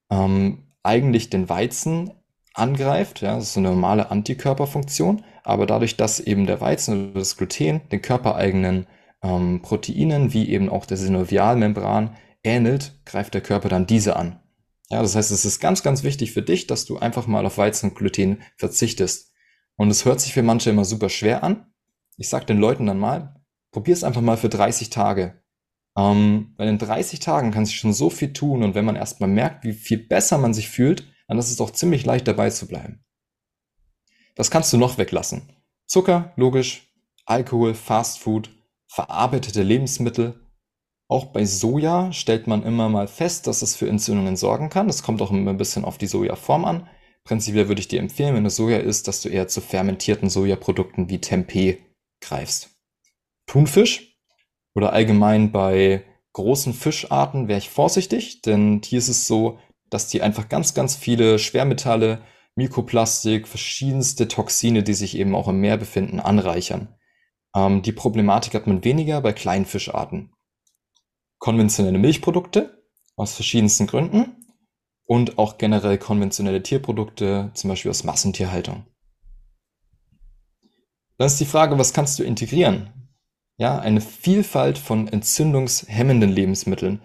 ähm, 0.10 0.72
eigentlich 0.84 1.30
den 1.30 1.50
Weizen 1.50 2.12
angreift. 2.54 3.22
Ja, 3.22 3.36
das 3.36 3.50
ist 3.50 3.58
eine 3.58 3.70
normale 3.70 4.12
Antikörperfunktion. 4.12 5.24
Aber 5.44 5.66
dadurch, 5.66 5.98
dass 5.98 6.20
eben 6.20 6.46
der 6.46 6.62
Weizen 6.62 7.12
oder 7.12 7.20
das 7.20 7.38
Gluten 7.38 7.82
den 7.92 8.02
körpereigenen 8.02 8.88
ähm, 9.24 9.62
Proteinen, 9.62 10.34
wie 10.34 10.50
eben 10.50 10.70
auch 10.70 10.86
der 10.86 10.98
Synovialmembran, 10.98 12.16
ähnelt, 12.44 13.00
greift 13.06 13.34
der 13.34 13.42
Körper 13.42 13.70
dann 13.70 13.88
diese 13.88 14.16
an. 14.16 14.40
Ja, 14.90 15.02
das 15.02 15.16
heißt, 15.16 15.32
es 15.32 15.46
ist 15.46 15.60
ganz, 15.60 15.84
ganz 15.84 16.04
wichtig 16.04 16.32
für 16.32 16.42
dich, 16.42 16.66
dass 16.66 16.86
du 16.86 16.98
einfach 16.98 17.28
mal 17.28 17.46
auf 17.46 17.58
Weizen 17.58 17.90
und 17.90 17.96
Gluten 17.96 18.42
verzichtest. 18.58 19.34
Und 19.76 19.90
es 19.90 20.06
hört 20.06 20.20
sich 20.20 20.34
für 20.34 20.44
manche 20.44 20.72
immer 20.72 20.86
super 20.86 21.10
schwer 21.10 21.44
an. 21.44 21.69
Ich 22.20 22.28
sag 22.28 22.46
den 22.48 22.60
Leuten 22.60 22.86
dann 22.86 23.00
mal, 23.00 23.42
probier 23.72 23.94
es 23.94 24.04
einfach 24.04 24.20
mal 24.20 24.36
für 24.36 24.50
30 24.50 24.90
Tage. 24.90 25.42
Ähm, 25.98 26.54
weil 26.58 26.68
in 26.68 26.78
30 26.78 27.22
Tagen 27.22 27.52
kann 27.52 27.66
sich 27.66 27.78
schon 27.78 27.94
so 27.94 28.10
viel 28.10 28.34
tun 28.34 28.62
und 28.62 28.76
wenn 28.76 28.84
man 28.84 28.98
erstmal 28.98 29.30
merkt, 29.30 29.64
wie 29.64 29.72
viel 29.72 29.98
besser 29.98 30.38
man 30.38 30.54
sich 30.54 30.70
fühlt, 30.70 31.08
dann 31.30 31.40
ist 31.40 31.50
es 31.50 31.62
auch 31.62 31.72
ziemlich 31.72 32.06
leicht 32.06 32.28
dabei 32.28 32.50
zu 32.50 32.68
bleiben. 32.68 33.06
Was 34.36 34.52
kannst 34.52 34.74
du 34.74 34.78
noch 34.78 34.98
weglassen? 34.98 35.50
Zucker, 35.86 36.34
logisch, 36.36 36.94
Alkohol, 37.26 37.74
Fastfood, 37.74 38.50
verarbeitete 38.88 39.64
Lebensmittel. 39.64 40.46
Auch 41.08 41.28
bei 41.28 41.46
Soja 41.46 42.12
stellt 42.12 42.48
man 42.48 42.64
immer 42.64 42.90
mal 42.90 43.08
fest, 43.08 43.48
dass 43.48 43.62
es 43.62 43.78
für 43.78 43.88
Entzündungen 43.88 44.36
sorgen 44.36 44.70
kann. 44.70 44.88
Das 44.88 45.04
kommt 45.04 45.22
auch 45.22 45.32
immer 45.32 45.52
ein 45.52 45.58
bisschen 45.58 45.86
auf 45.86 45.98
die 45.98 46.08
Sojaform 46.08 46.66
an. 46.66 46.90
Prinzipiell 47.24 47.70
würde 47.70 47.80
ich 47.80 47.88
dir 47.88 48.02
empfehlen, 48.02 48.36
wenn 48.36 48.44
du 48.44 48.50
Soja 48.50 48.80
isst, 48.80 49.08
dass 49.08 49.22
du 49.22 49.30
eher 49.30 49.48
zu 49.48 49.62
fermentierten 49.62 50.30
Sojaprodukten 50.30 51.10
wie 51.10 51.20
Tempeh 51.20 51.89
greifst. 52.22 52.70
Thunfisch 53.46 54.18
oder 54.76 54.94
allgemein 54.94 55.52
bei 55.52 56.06
großen 56.34 56.74
Fischarten 56.74 57.48
wäre 57.48 57.60
ich 57.60 57.70
vorsichtig, 57.70 58.42
denn 58.42 58.82
hier 58.84 59.00
ist 59.00 59.10
es 59.10 59.28
so, 59.28 59.60
dass 59.90 60.08
die 60.08 60.22
einfach 60.22 60.50
ganz, 60.50 60.74
ganz 60.74 60.96
viele 60.96 61.40
Schwermetalle, 61.40 62.22
Mikroplastik, 62.56 63.48
verschiedenste 63.48 64.28
Toxine, 64.28 64.84
die 64.84 64.94
sich 64.94 65.18
eben 65.18 65.36
auch 65.36 65.48
im 65.48 65.60
Meer 65.60 65.78
befinden, 65.78 66.20
anreichern. 66.20 66.96
Ähm, 67.56 67.82
die 67.82 67.92
Problematik 67.92 68.54
hat 68.54 68.68
man 68.68 68.84
weniger 68.84 69.22
bei 69.22 69.34
kleinen 69.34 69.66
Fischarten. 69.66 70.34
Konventionelle 71.40 71.98
Milchprodukte 71.98 72.84
aus 73.16 73.34
verschiedensten 73.34 73.88
Gründen 73.88 74.46
und 75.06 75.38
auch 75.40 75.58
generell 75.58 75.98
konventionelle 75.98 76.62
Tierprodukte, 76.62 77.52
zum 77.54 77.70
Beispiel 77.70 77.92
aus 77.92 78.04
Massentierhaltung. 78.04 78.86
Dann 81.20 81.28
ist 81.28 81.40
die 81.40 81.46
Frage, 81.46 81.78
was 81.78 81.92
kannst 81.92 82.18
du 82.18 82.24
integrieren? 82.24 82.90
Ja, 83.58 83.78
eine 83.78 84.00
Vielfalt 84.00 84.78
von 84.78 85.10
entzündungshemmenden 85.10 86.30
Lebensmitteln. 86.30 87.02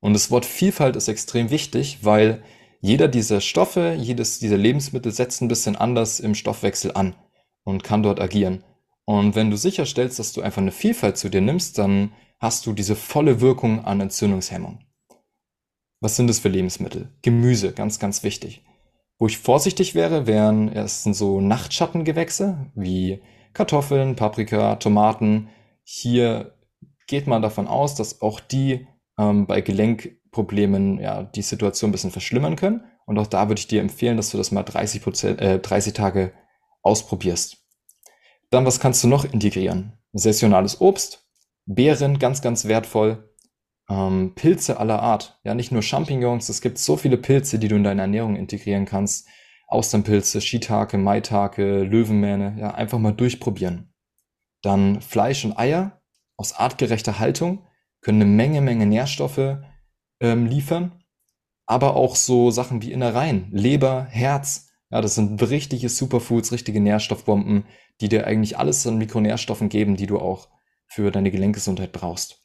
Und 0.00 0.14
das 0.14 0.30
Wort 0.30 0.46
Vielfalt 0.46 0.96
ist 0.96 1.08
extrem 1.08 1.50
wichtig, 1.50 1.98
weil 2.00 2.42
jeder 2.80 3.08
dieser 3.08 3.42
Stoffe, 3.42 3.94
jedes 3.98 4.38
dieser 4.38 4.56
Lebensmittel 4.56 5.12
setzt 5.12 5.42
ein 5.42 5.48
bisschen 5.48 5.76
anders 5.76 6.18
im 6.18 6.34
Stoffwechsel 6.34 6.92
an 6.94 7.14
und 7.62 7.84
kann 7.84 8.02
dort 8.02 8.20
agieren. 8.20 8.64
Und 9.04 9.34
wenn 9.34 9.50
du 9.50 9.58
sicherstellst, 9.58 10.18
dass 10.18 10.32
du 10.32 10.40
einfach 10.40 10.62
eine 10.62 10.72
Vielfalt 10.72 11.18
zu 11.18 11.28
dir 11.28 11.42
nimmst, 11.42 11.76
dann 11.76 12.12
hast 12.40 12.64
du 12.64 12.72
diese 12.72 12.96
volle 12.96 13.42
Wirkung 13.42 13.84
an 13.84 14.00
Entzündungshemmung. 14.00 14.78
Was 16.00 16.16
sind 16.16 16.28
das 16.28 16.38
für 16.38 16.48
Lebensmittel? 16.48 17.12
Gemüse, 17.20 17.72
ganz, 17.72 17.98
ganz 17.98 18.22
wichtig. 18.22 18.64
Wo 19.18 19.26
ich 19.26 19.36
vorsichtig 19.36 19.94
wäre, 19.94 20.26
wären 20.26 20.72
erstens 20.72 21.18
so 21.18 21.42
Nachtschattengewächse 21.42 22.70
wie 22.74 23.20
Kartoffeln, 23.52 24.16
Paprika, 24.16 24.76
Tomaten. 24.76 25.48
Hier 25.84 26.54
geht 27.06 27.26
man 27.26 27.42
davon 27.42 27.66
aus, 27.66 27.94
dass 27.94 28.20
auch 28.22 28.40
die 28.40 28.86
ähm, 29.18 29.46
bei 29.46 29.60
Gelenkproblemen 29.60 31.00
ja, 31.00 31.22
die 31.24 31.42
Situation 31.42 31.88
ein 31.88 31.92
bisschen 31.92 32.10
verschlimmern 32.10 32.56
können. 32.56 32.84
Und 33.06 33.18
auch 33.18 33.26
da 33.26 33.48
würde 33.48 33.58
ich 33.58 33.66
dir 33.66 33.80
empfehlen, 33.80 34.16
dass 34.16 34.30
du 34.30 34.36
das 34.36 34.52
mal 34.52 34.62
30, 34.62 35.02
Prozent, 35.02 35.40
äh, 35.40 35.58
30 35.58 35.94
Tage 35.94 36.32
ausprobierst. 36.82 37.56
Dann, 38.50 38.66
was 38.66 38.80
kannst 38.80 39.02
du 39.02 39.08
noch 39.08 39.24
integrieren? 39.24 39.98
Saisonales 40.12 40.80
Obst, 40.80 41.26
Beeren, 41.66 42.18
ganz, 42.18 42.40
ganz 42.42 42.66
wertvoll. 42.66 43.34
Ähm, 43.90 44.34
Pilze 44.34 44.78
aller 44.78 45.02
Art. 45.02 45.38
Ja, 45.44 45.54
nicht 45.54 45.72
nur 45.72 45.82
Champignons, 45.82 46.48
es 46.48 46.60
gibt 46.60 46.78
so 46.78 46.96
viele 46.96 47.16
Pilze, 47.16 47.58
die 47.58 47.68
du 47.68 47.76
in 47.76 47.84
deine 47.84 48.02
Ernährung 48.02 48.36
integrieren 48.36 48.84
kannst. 48.84 49.26
Austernpilze, 49.68 50.40
Shiitake, 50.40 50.98
Maitake, 50.98 51.84
Löwenmähne. 51.84 52.56
Ja, 52.58 52.74
einfach 52.74 52.98
mal 52.98 53.12
durchprobieren. 53.12 53.92
Dann 54.62 55.00
Fleisch 55.00 55.44
und 55.44 55.56
Eier 55.56 56.00
aus 56.36 56.54
artgerechter 56.54 57.18
Haltung. 57.18 57.66
können 58.00 58.22
eine 58.22 58.30
Menge, 58.30 58.60
Menge 58.60 58.86
Nährstoffe 58.86 59.58
ähm, 60.20 60.46
liefern, 60.46 61.04
aber 61.66 61.96
auch 61.96 62.16
so 62.16 62.50
Sachen 62.50 62.80
wie 62.82 62.92
Innereien, 62.92 63.48
Leber, 63.50 64.06
Herz. 64.10 64.70
Ja, 64.90 65.00
das 65.00 65.16
sind 65.16 65.42
richtige 65.42 65.88
Superfoods, 65.88 66.52
richtige 66.52 66.80
Nährstoffbomben, 66.80 67.66
die 68.00 68.08
dir 68.08 68.26
eigentlich 68.26 68.56
alles 68.56 68.86
an 68.86 68.98
Mikronährstoffen 68.98 69.68
geben, 69.68 69.96
die 69.96 70.06
du 70.06 70.18
auch 70.18 70.48
für 70.86 71.10
deine 71.10 71.30
Gelenkgesundheit 71.30 71.92
brauchst. 71.92 72.40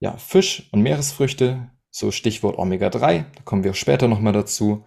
Ja, 0.00 0.16
Fisch 0.16 0.68
und 0.72 0.82
Meeresfrüchte, 0.82 1.70
so 1.90 2.10
Stichwort 2.10 2.58
Omega-3, 2.58 3.24
da 3.34 3.42
kommen 3.44 3.64
wir 3.64 3.74
später 3.74 4.08
nochmal 4.08 4.32
dazu. 4.32 4.84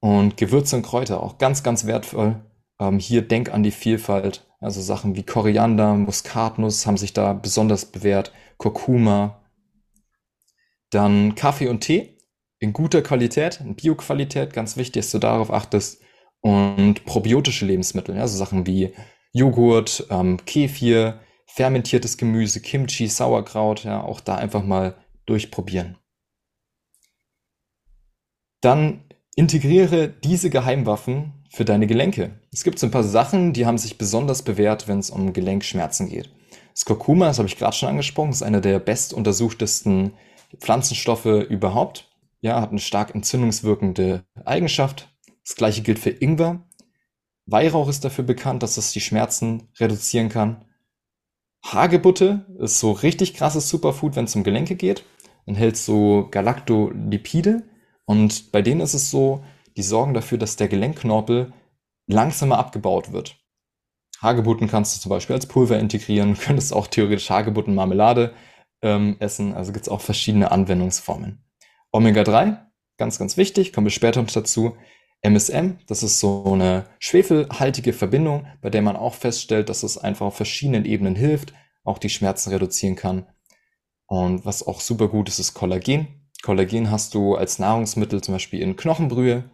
Und 0.00 0.36
Gewürze 0.36 0.76
und 0.76 0.82
Kräuter, 0.82 1.22
auch 1.22 1.38
ganz, 1.38 1.62
ganz 1.62 1.86
wertvoll. 1.86 2.44
Ähm, 2.80 2.98
hier 2.98 3.22
denk 3.22 3.52
an 3.52 3.62
die 3.62 3.70
Vielfalt. 3.70 4.46
Also 4.60 4.80
Sachen 4.80 5.16
wie 5.16 5.24
Koriander, 5.24 5.94
Muskatnuss 5.94 6.86
haben 6.86 6.96
sich 6.96 7.12
da 7.12 7.32
besonders 7.32 7.86
bewährt, 7.86 8.32
Kurkuma. 8.56 9.42
Dann 10.90 11.34
Kaffee 11.34 11.68
und 11.68 11.80
Tee 11.80 12.18
in 12.60 12.72
guter 12.72 13.02
Qualität, 13.02 13.60
in 13.60 13.76
Bioqualität, 13.76 14.52
ganz 14.52 14.76
wichtig, 14.76 15.02
dass 15.02 15.12
du 15.12 15.18
darauf 15.18 15.52
achtest. 15.52 16.02
Und 16.40 17.04
probiotische 17.04 17.66
Lebensmittel, 17.66 18.16
also 18.18 18.36
Sachen 18.36 18.66
wie 18.66 18.94
Joghurt, 19.32 20.06
ähm, 20.10 20.38
Kefir, 20.46 21.20
fermentiertes 21.46 22.16
Gemüse, 22.16 22.60
Kimchi, 22.60 23.08
Sauerkraut, 23.08 23.82
ja, 23.84 24.02
auch 24.02 24.20
da 24.20 24.36
einfach 24.36 24.62
mal 24.62 24.96
durchprobieren. 25.26 25.98
Dann 28.60 29.04
integriere 29.38 30.08
diese 30.08 30.50
Geheimwaffen 30.50 31.32
für 31.48 31.64
deine 31.64 31.86
Gelenke. 31.86 32.40
Es 32.52 32.64
gibt 32.64 32.80
so 32.80 32.88
ein 32.88 32.90
paar 32.90 33.04
Sachen, 33.04 33.52
die 33.52 33.66
haben 33.66 33.78
sich 33.78 33.96
besonders 33.96 34.42
bewährt, 34.42 34.88
wenn 34.88 34.98
es 34.98 35.10
um 35.10 35.32
Gelenkschmerzen 35.32 36.08
geht. 36.08 36.28
Das 36.74 36.84
Kurkuma, 36.84 37.28
das 37.28 37.38
habe 37.38 37.46
ich 37.46 37.56
gerade 37.56 37.76
schon 37.76 37.88
angesprochen, 37.88 38.30
ist 38.30 38.42
einer 38.42 38.60
der 38.60 38.80
bestuntersuchtesten 38.80 40.14
Pflanzenstoffe 40.58 41.26
überhaupt. 41.26 42.10
Ja, 42.40 42.60
hat 42.60 42.70
eine 42.70 42.80
stark 42.80 43.14
entzündungswirkende 43.14 44.24
Eigenschaft. 44.44 45.08
Das 45.46 45.54
gleiche 45.54 45.82
gilt 45.82 46.00
für 46.00 46.10
Ingwer. 46.10 46.66
Weihrauch 47.46 47.88
ist 47.88 48.04
dafür 48.04 48.24
bekannt, 48.24 48.64
dass 48.64 48.76
es 48.76 48.90
die 48.90 49.00
Schmerzen 49.00 49.68
reduzieren 49.78 50.30
kann. 50.30 50.64
Hagebutte 51.64 52.44
ist 52.58 52.80
so 52.80 52.90
richtig 52.90 53.34
krasses 53.34 53.68
Superfood, 53.68 54.16
wenn 54.16 54.24
es 54.24 54.34
um 54.34 54.42
Gelenke 54.42 54.74
geht. 54.74 55.04
Enthält 55.46 55.76
so 55.76 56.26
Galactolipide. 56.28 57.62
Und 58.08 58.52
bei 58.52 58.62
denen 58.62 58.80
ist 58.80 58.94
es 58.94 59.10
so, 59.10 59.44
die 59.76 59.82
sorgen 59.82 60.14
dafür, 60.14 60.38
dass 60.38 60.56
der 60.56 60.68
Gelenkknorpel 60.68 61.52
langsamer 62.06 62.58
abgebaut 62.58 63.12
wird. 63.12 63.36
Hagebutten 64.22 64.66
kannst 64.66 64.96
du 64.96 65.00
zum 65.00 65.10
Beispiel 65.10 65.36
als 65.36 65.44
Pulver 65.44 65.78
integrieren, 65.78 66.34
könntest 66.40 66.72
auch 66.72 66.86
theoretisch 66.86 67.28
Hagebuttenmarmelade 67.28 68.32
ähm, 68.80 69.16
essen, 69.20 69.52
also 69.52 69.72
gibt 69.72 69.86
es 69.86 69.88
auch 69.90 70.00
verschiedene 70.00 70.50
Anwendungsformen. 70.50 71.44
Omega-3, 71.92 72.56
ganz, 72.96 73.18
ganz 73.18 73.36
wichtig, 73.36 73.74
kommen 73.74 73.86
wir 73.86 73.90
später 73.90 74.22
noch 74.22 74.30
dazu. 74.30 74.74
MSM, 75.20 75.76
das 75.86 76.02
ist 76.02 76.18
so 76.18 76.44
eine 76.50 76.86
schwefelhaltige 77.00 77.92
Verbindung, 77.92 78.46
bei 78.62 78.70
der 78.70 78.80
man 78.80 78.96
auch 78.96 79.14
feststellt, 79.14 79.68
dass 79.68 79.82
es 79.82 79.98
einfach 79.98 80.26
auf 80.26 80.36
verschiedenen 80.36 80.86
Ebenen 80.86 81.14
hilft, 81.14 81.52
auch 81.84 81.98
die 81.98 82.08
Schmerzen 82.08 82.50
reduzieren 82.52 82.96
kann. 82.96 83.26
Und 84.06 84.46
was 84.46 84.66
auch 84.66 84.80
super 84.80 85.08
gut 85.08 85.28
ist, 85.28 85.40
ist 85.40 85.52
Kollagen. 85.52 86.17
Kollagen 86.42 86.90
hast 86.90 87.14
du 87.14 87.34
als 87.34 87.58
Nahrungsmittel 87.58 88.22
zum 88.22 88.34
Beispiel 88.34 88.60
in 88.60 88.76
Knochenbrühe, 88.76 89.50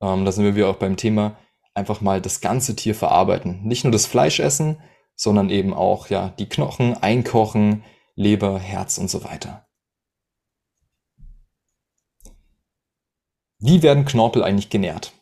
ähm, 0.00 0.24
da 0.24 0.32
sind 0.32 0.54
wir 0.54 0.68
auch 0.68 0.76
beim 0.76 0.96
Thema 0.96 1.36
einfach 1.74 2.00
mal 2.00 2.20
das 2.20 2.40
ganze 2.40 2.76
Tier 2.76 2.94
verarbeiten. 2.94 3.62
Nicht 3.62 3.84
nur 3.84 3.92
das 3.92 4.06
Fleisch 4.06 4.40
essen, 4.40 4.80
sondern 5.14 5.50
eben 5.50 5.74
auch 5.74 6.08
ja 6.08 6.30
die 6.38 6.48
Knochen 6.48 6.96
einkochen, 6.96 7.84
Leber, 8.14 8.58
Herz 8.58 8.98
und 8.98 9.10
so 9.10 9.24
weiter. 9.24 9.66
Wie 13.58 13.82
werden 13.82 14.06
Knorpel 14.06 14.42
eigentlich 14.42 14.70
genährt? 14.70 15.12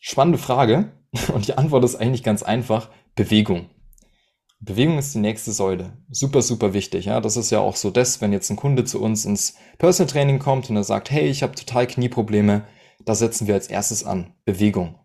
Spannende 0.00 0.38
Frage 0.38 0.92
und 1.32 1.46
die 1.46 1.56
Antwort 1.56 1.84
ist 1.84 1.96
eigentlich 1.96 2.24
ganz 2.24 2.42
einfach, 2.42 2.90
Bewegung. 3.14 3.70
Bewegung 4.60 4.98
ist 4.98 5.14
die 5.14 5.20
nächste 5.20 5.52
Säule. 5.52 5.92
Super, 6.10 6.42
super 6.42 6.74
wichtig. 6.74 7.04
Ja, 7.04 7.20
das 7.20 7.36
ist 7.36 7.50
ja 7.50 7.60
auch 7.60 7.76
so 7.76 7.90
das, 7.90 8.20
wenn 8.20 8.32
jetzt 8.32 8.50
ein 8.50 8.56
Kunde 8.56 8.84
zu 8.84 9.00
uns 9.00 9.24
ins 9.24 9.54
Personal 9.78 10.10
Training 10.10 10.38
kommt 10.40 10.68
und 10.68 10.76
er 10.76 10.84
sagt, 10.84 11.10
hey, 11.10 11.28
ich 11.28 11.42
habe 11.42 11.54
total 11.54 11.86
Knieprobleme, 11.86 12.64
da 13.04 13.14
setzen 13.14 13.46
wir 13.46 13.54
als 13.54 13.68
erstes 13.68 14.04
an. 14.04 14.34
Bewegung. 14.44 14.96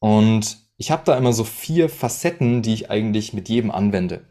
Und 0.00 0.58
ich 0.76 0.90
habe 0.90 1.02
da 1.04 1.16
immer 1.16 1.32
so 1.32 1.44
vier 1.44 1.88
Facetten, 1.88 2.62
die 2.62 2.74
ich 2.74 2.90
eigentlich 2.90 3.32
mit 3.32 3.48
jedem 3.48 3.70
anwende. 3.70 4.26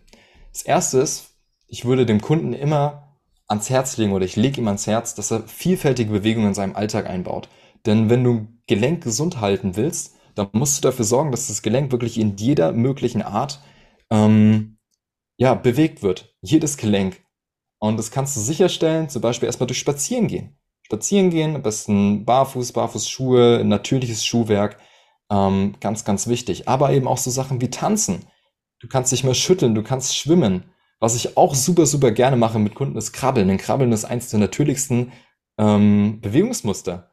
Das 0.52 0.62
erste 0.62 1.00
ist, 1.00 1.36
ich 1.68 1.86
würde 1.86 2.06
dem 2.06 2.22
Kunden 2.22 2.54
immer 2.54 3.20
ans 3.48 3.70
Herz 3.70 3.98
legen 3.98 4.12
oder 4.12 4.26
ich 4.26 4.36
lege 4.36 4.60
ihm 4.60 4.68
ans 4.68 4.88
Herz, 4.88 5.16
dass 5.16 5.32
er 5.32 5.44
vielfältige 5.44 6.12
Bewegungen 6.12 6.50
in 6.50 6.54
seinem 6.54 6.76
Alltag 6.76 7.08
einbaut. 7.08 7.48
Denn 7.86 8.10
wenn 8.10 8.24
du 8.24 8.48
Gelenk 8.68 9.04
gesund 9.04 9.40
halten 9.40 9.78
willst, 9.78 10.16
dann 10.36 10.50
musst 10.52 10.78
du 10.78 10.82
dafür 10.82 11.06
sorgen, 11.06 11.32
dass 11.32 11.48
das 11.48 11.62
Gelenk 11.62 11.92
wirklich 11.92 12.18
in 12.18 12.36
jeder 12.36 12.74
möglichen 12.74 13.22
Art 13.22 13.62
ähm, 14.12 14.80
ja, 15.38 15.54
bewegt 15.54 16.04
wird. 16.04 16.36
Jedes 16.42 16.78
Gelenk. 16.78 17.24
Und 17.80 17.98
das 17.98 18.12
kannst 18.12 18.36
du 18.36 18.40
sicherstellen, 18.42 19.10
zum 19.10 19.22
Beispiel 19.22 19.48
erstmal 19.48 19.68
durch 19.68 19.80
Spazieren 19.80 20.28
gehen 20.28 20.58
spazieren 20.88 21.30
gehen, 21.32 21.56
am 21.56 21.64
besten 21.64 22.24
barfuß, 22.24 22.72
Barfußschuhe, 22.72 23.64
natürliches 23.66 24.26
Schuhwerk, 24.26 24.80
ähm, 25.30 25.76
ganz, 25.82 26.06
ganz 26.06 26.28
wichtig. 26.28 26.70
Aber 26.70 26.94
eben 26.94 27.10
auch 27.10 27.18
so 27.18 27.30
Sachen 27.30 27.60
wie 27.60 27.70
tanzen. 27.70 28.26
Du 28.80 28.88
kannst 28.88 29.12
dich 29.12 29.26
mal 29.26 29.36
schütteln, 29.36 29.76
du 29.76 29.84
kannst 29.84 30.16
schwimmen. 30.16 30.72
Was 31.02 31.16
ich 31.16 31.36
auch 31.36 31.56
super, 31.56 31.86
super 31.86 32.12
gerne 32.12 32.38
mache 32.38 32.58
mit 32.58 32.74
Kunden 32.74 32.98
ist 32.98 33.12
Krabbeln. 33.12 33.50
Denn 33.50 33.58
Krabbeln 33.58 33.92
ist 33.92 34.06
eins 34.06 34.30
der 34.30 34.40
natürlichsten 34.40 35.12
ähm, 35.58 36.22
Bewegungsmuster. 36.22 37.12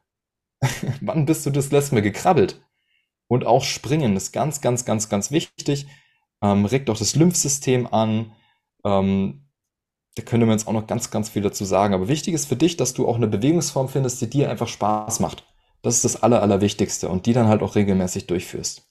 Wann 1.01 1.27
bist 1.27 1.45
du 1.45 1.51
das 1.51 1.73
letzte 1.73 1.97
Mal 1.97 2.03
gekrabbelt? 2.03 2.63
Und 3.27 3.45
auch 3.45 3.65
Springen 3.65 4.15
ist 4.15 4.31
ganz, 4.31 4.61
ganz, 4.61 4.85
ganz, 4.85 5.09
ganz 5.09 5.33
wichtig. 5.33 5.89
Ähm, 6.43 6.65
regt 6.65 6.91
auch 6.91 6.99
das 6.99 7.17
Lymphsystem 7.17 7.87
an. 7.87 8.33
Ähm, 8.85 9.49
da 10.17 10.23
könnte 10.23 10.47
man 10.47 10.57
jetzt 10.57 10.69
auch 10.69 10.73
noch 10.73 10.87
ganz, 10.87 11.11
ganz 11.11 11.29
viel 11.29 11.43
dazu 11.43 11.65
sagen. 11.65 11.95
Aber 11.95 12.09
wichtig 12.09 12.35
ist 12.35 12.47
für 12.47 12.57
dich, 12.57 12.77
dass 12.77 12.95
du 12.95 13.09
auch 13.09 13.17
eine 13.17 13.27
Bewegungsform 13.27 13.89
findest, 13.89 14.21
die 14.21 14.31
dir 14.31 14.51
einfach 14.51 14.69
Spaß 14.69 15.21
macht. 15.21 15.45
Das 15.83 15.97
ist 15.97 16.05
das 16.05 16.23
Aller, 16.23 16.41
Allerwichtigste 16.43 17.09
und 17.09 17.27
die 17.27 17.33
dann 17.33 17.49
halt 17.49 17.63
auch 17.63 17.75
regelmäßig 17.75 18.27
durchführst. 18.27 18.89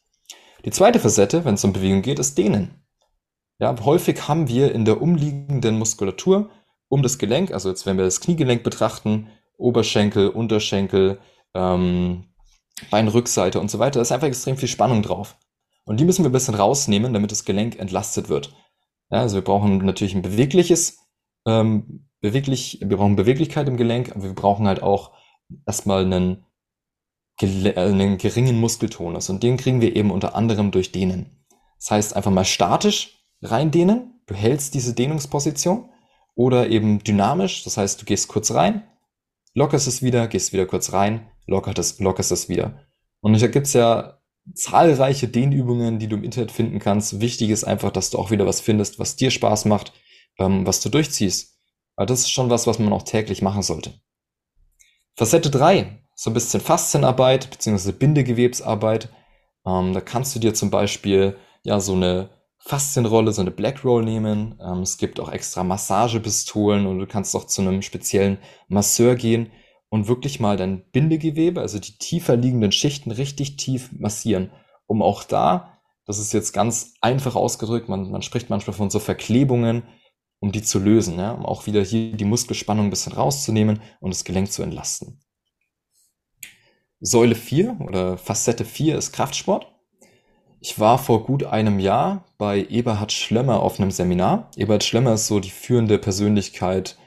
Die 0.65 0.71
zweite 0.71 0.99
Facette, 0.99 1.43
wenn 1.45 1.55
es 1.55 1.63
um 1.63 1.73
Bewegung 1.73 2.01
geht, 2.01 2.19
ist 2.19 2.37
Dehnen. 2.37 2.83
Ja, 3.59 3.75
häufig 3.83 4.27
haben 4.27 4.47
wir 4.47 4.73
in 4.73 4.85
der 4.85 5.01
umliegenden 5.01 5.77
Muskulatur 5.77 6.49
um 6.89 7.01
das 7.01 7.17
Gelenk, 7.17 7.51
also 7.51 7.69
jetzt 7.69 7.85
wenn 7.85 7.97
wir 7.97 8.05
das 8.05 8.19
Kniegelenk 8.19 8.63
betrachten, 8.63 9.27
Oberschenkel, 9.57 10.29
Unterschenkel, 10.29 11.19
ähm, 11.55 12.25
Beinrückseite 12.91 13.59
und 13.59 13.71
so 13.71 13.79
weiter, 13.79 13.99
da 13.99 14.01
ist 14.01 14.11
einfach 14.11 14.27
extrem 14.27 14.57
viel 14.57 14.67
Spannung 14.67 15.01
drauf. 15.01 15.35
Und 15.85 15.99
die 15.99 16.05
müssen 16.05 16.23
wir 16.23 16.29
ein 16.29 16.33
bisschen 16.33 16.55
rausnehmen, 16.55 17.13
damit 17.13 17.31
das 17.31 17.45
Gelenk 17.45 17.77
entlastet 17.79 18.29
wird. 18.29 18.55
Ja, 19.09 19.19
also 19.19 19.35
wir 19.35 19.43
brauchen 19.43 19.77
natürlich 19.79 20.15
ein 20.15 20.21
bewegliches 20.21 20.99
ähm, 21.45 22.09
beweglich, 22.21 22.79
wir 22.81 22.97
brauchen 22.97 23.15
Beweglichkeit 23.15 23.67
im 23.67 23.77
Gelenk, 23.77 24.11
aber 24.11 24.23
wir 24.23 24.33
brauchen 24.33 24.65
halt 24.65 24.81
auch 24.81 25.11
erstmal 25.67 26.05
einen, 26.05 26.45
äh, 27.41 27.73
einen 27.75 28.17
geringen 28.17 28.59
Muskeltonus 28.59 29.29
und 29.29 29.43
den 29.43 29.57
kriegen 29.57 29.81
wir 29.81 29.95
eben 29.95 30.09
unter 30.09 30.35
anderem 30.35 30.71
durch 30.71 30.91
Dehnen. 30.91 31.45
Das 31.79 31.91
heißt 31.91 32.15
einfach 32.15 32.31
mal 32.31 32.45
statisch 32.45 33.27
rein 33.41 33.71
dehnen, 33.71 34.21
du 34.25 34.35
hältst 34.35 34.73
diese 34.73 34.93
Dehnungsposition 34.93 35.89
oder 36.33 36.69
eben 36.69 37.03
dynamisch, 37.03 37.65
das 37.65 37.75
heißt 37.75 38.01
du 38.01 38.05
gehst 38.05 38.29
kurz 38.29 38.51
rein, 38.51 38.87
lockerst 39.53 39.87
es 39.87 40.01
wieder, 40.01 40.27
gehst 40.27 40.53
wieder 40.53 40.65
kurz 40.65 40.93
rein, 40.93 41.29
lockerst 41.45 41.77
es, 41.77 41.99
lockerst 41.99 42.31
es 42.31 42.47
wieder. 42.47 42.79
Und 43.19 43.39
da 43.39 43.47
gibt's 43.47 43.73
ja 43.73 44.17
zahlreiche 44.53 45.27
Dehnübungen, 45.27 45.99
die 45.99 46.07
du 46.07 46.15
im 46.15 46.23
Internet 46.23 46.51
finden 46.51 46.79
kannst. 46.79 47.21
Wichtig 47.21 47.49
ist 47.49 47.63
einfach, 47.63 47.91
dass 47.91 48.09
du 48.09 48.19
auch 48.19 48.31
wieder 48.31 48.45
was 48.45 48.61
findest, 48.61 48.99
was 48.99 49.15
dir 49.15 49.31
Spaß 49.31 49.65
macht, 49.65 49.93
ähm, 50.39 50.65
was 50.65 50.81
du 50.81 50.89
durchziehst. 50.89 51.57
Weil 51.95 52.05
das 52.05 52.21
ist 52.21 52.31
schon 52.31 52.49
was, 52.49 52.67
was 52.67 52.79
man 52.79 52.91
auch 52.91 53.03
täglich 53.03 53.41
machen 53.41 53.61
sollte. 53.61 53.93
Facette 55.15 55.49
3, 55.49 56.03
so 56.15 56.29
ein 56.29 56.33
bisschen 56.33 56.59
Faszienarbeit 56.59 57.49
bzw. 57.51 57.91
Bindegewebsarbeit. 57.91 59.09
Ähm, 59.65 59.93
da 59.93 60.01
kannst 60.01 60.35
du 60.35 60.39
dir 60.39 60.53
zum 60.53 60.71
Beispiel 60.71 61.37
ja 61.63 61.79
so 61.79 61.93
eine 61.93 62.29
Faszienrolle, 62.57 63.31
so 63.31 63.41
eine 63.41 63.51
Black 63.51 63.83
Roll 63.85 64.03
nehmen. 64.03 64.59
Ähm, 64.61 64.81
es 64.81 64.97
gibt 64.97 65.19
auch 65.19 65.31
extra 65.31 65.63
Massagepistolen 65.63 66.87
und 66.87 66.99
du 66.99 67.07
kannst 67.07 67.35
auch 67.35 67.45
zu 67.45 67.61
einem 67.61 67.81
speziellen 67.81 68.39
Masseur 68.67 69.15
gehen 69.15 69.51
und 69.93 70.07
wirklich 70.07 70.39
mal 70.39 70.57
dein 70.57 70.89
Bindegewebe, 70.89 71.61
also 71.61 71.77
die 71.77 71.99
tiefer 71.99 72.35
liegenden 72.35 72.71
Schichten 72.71 73.11
richtig 73.11 73.57
tief 73.57 73.91
massieren, 73.91 74.49
um 74.87 75.03
auch 75.03 75.23
da, 75.23 75.77
das 76.07 76.17
ist 76.17 76.33
jetzt 76.33 76.51
ganz 76.51 76.95
einfach 76.99 77.35
ausgedrückt, 77.35 77.89
man, 77.89 78.09
man 78.09 78.23
spricht 78.23 78.49
manchmal 78.49 78.75
von 78.75 78.89
so 78.89 78.97
Verklebungen, 78.97 79.83
um 80.39 80.51
die 80.51 80.63
zu 80.63 80.79
lösen, 80.79 81.19
ja? 81.19 81.33
um 81.33 81.45
auch 81.45 81.67
wieder 81.67 81.83
hier 81.83 82.17
die 82.17 82.25
Muskelspannung 82.25 82.87
ein 82.87 82.89
bisschen 82.89 83.13
rauszunehmen 83.13 83.81
und 83.99 84.11
das 84.11 84.23
Gelenk 84.23 84.51
zu 84.51 84.63
entlasten. 84.63 85.21
Säule 86.99 87.35
4 87.35 87.77
oder 87.79 88.17
Facette 88.17 88.65
4 88.65 88.97
ist 88.97 89.11
Kraftsport. 89.11 89.67
Ich 90.59 90.79
war 90.79 90.97
vor 90.97 91.23
gut 91.23 91.43
einem 91.43 91.77
Jahr 91.77 92.25
bei 92.39 92.65
Eberhard 92.65 93.11
Schlemmer 93.11 93.61
auf 93.61 93.79
einem 93.79 93.91
Seminar. 93.91 94.49
Eberhard 94.57 94.83
Schlemmer 94.83 95.13
ist 95.13 95.27
so 95.27 95.39
die 95.39 95.51
führende 95.51 95.99
Persönlichkeit 95.99 96.97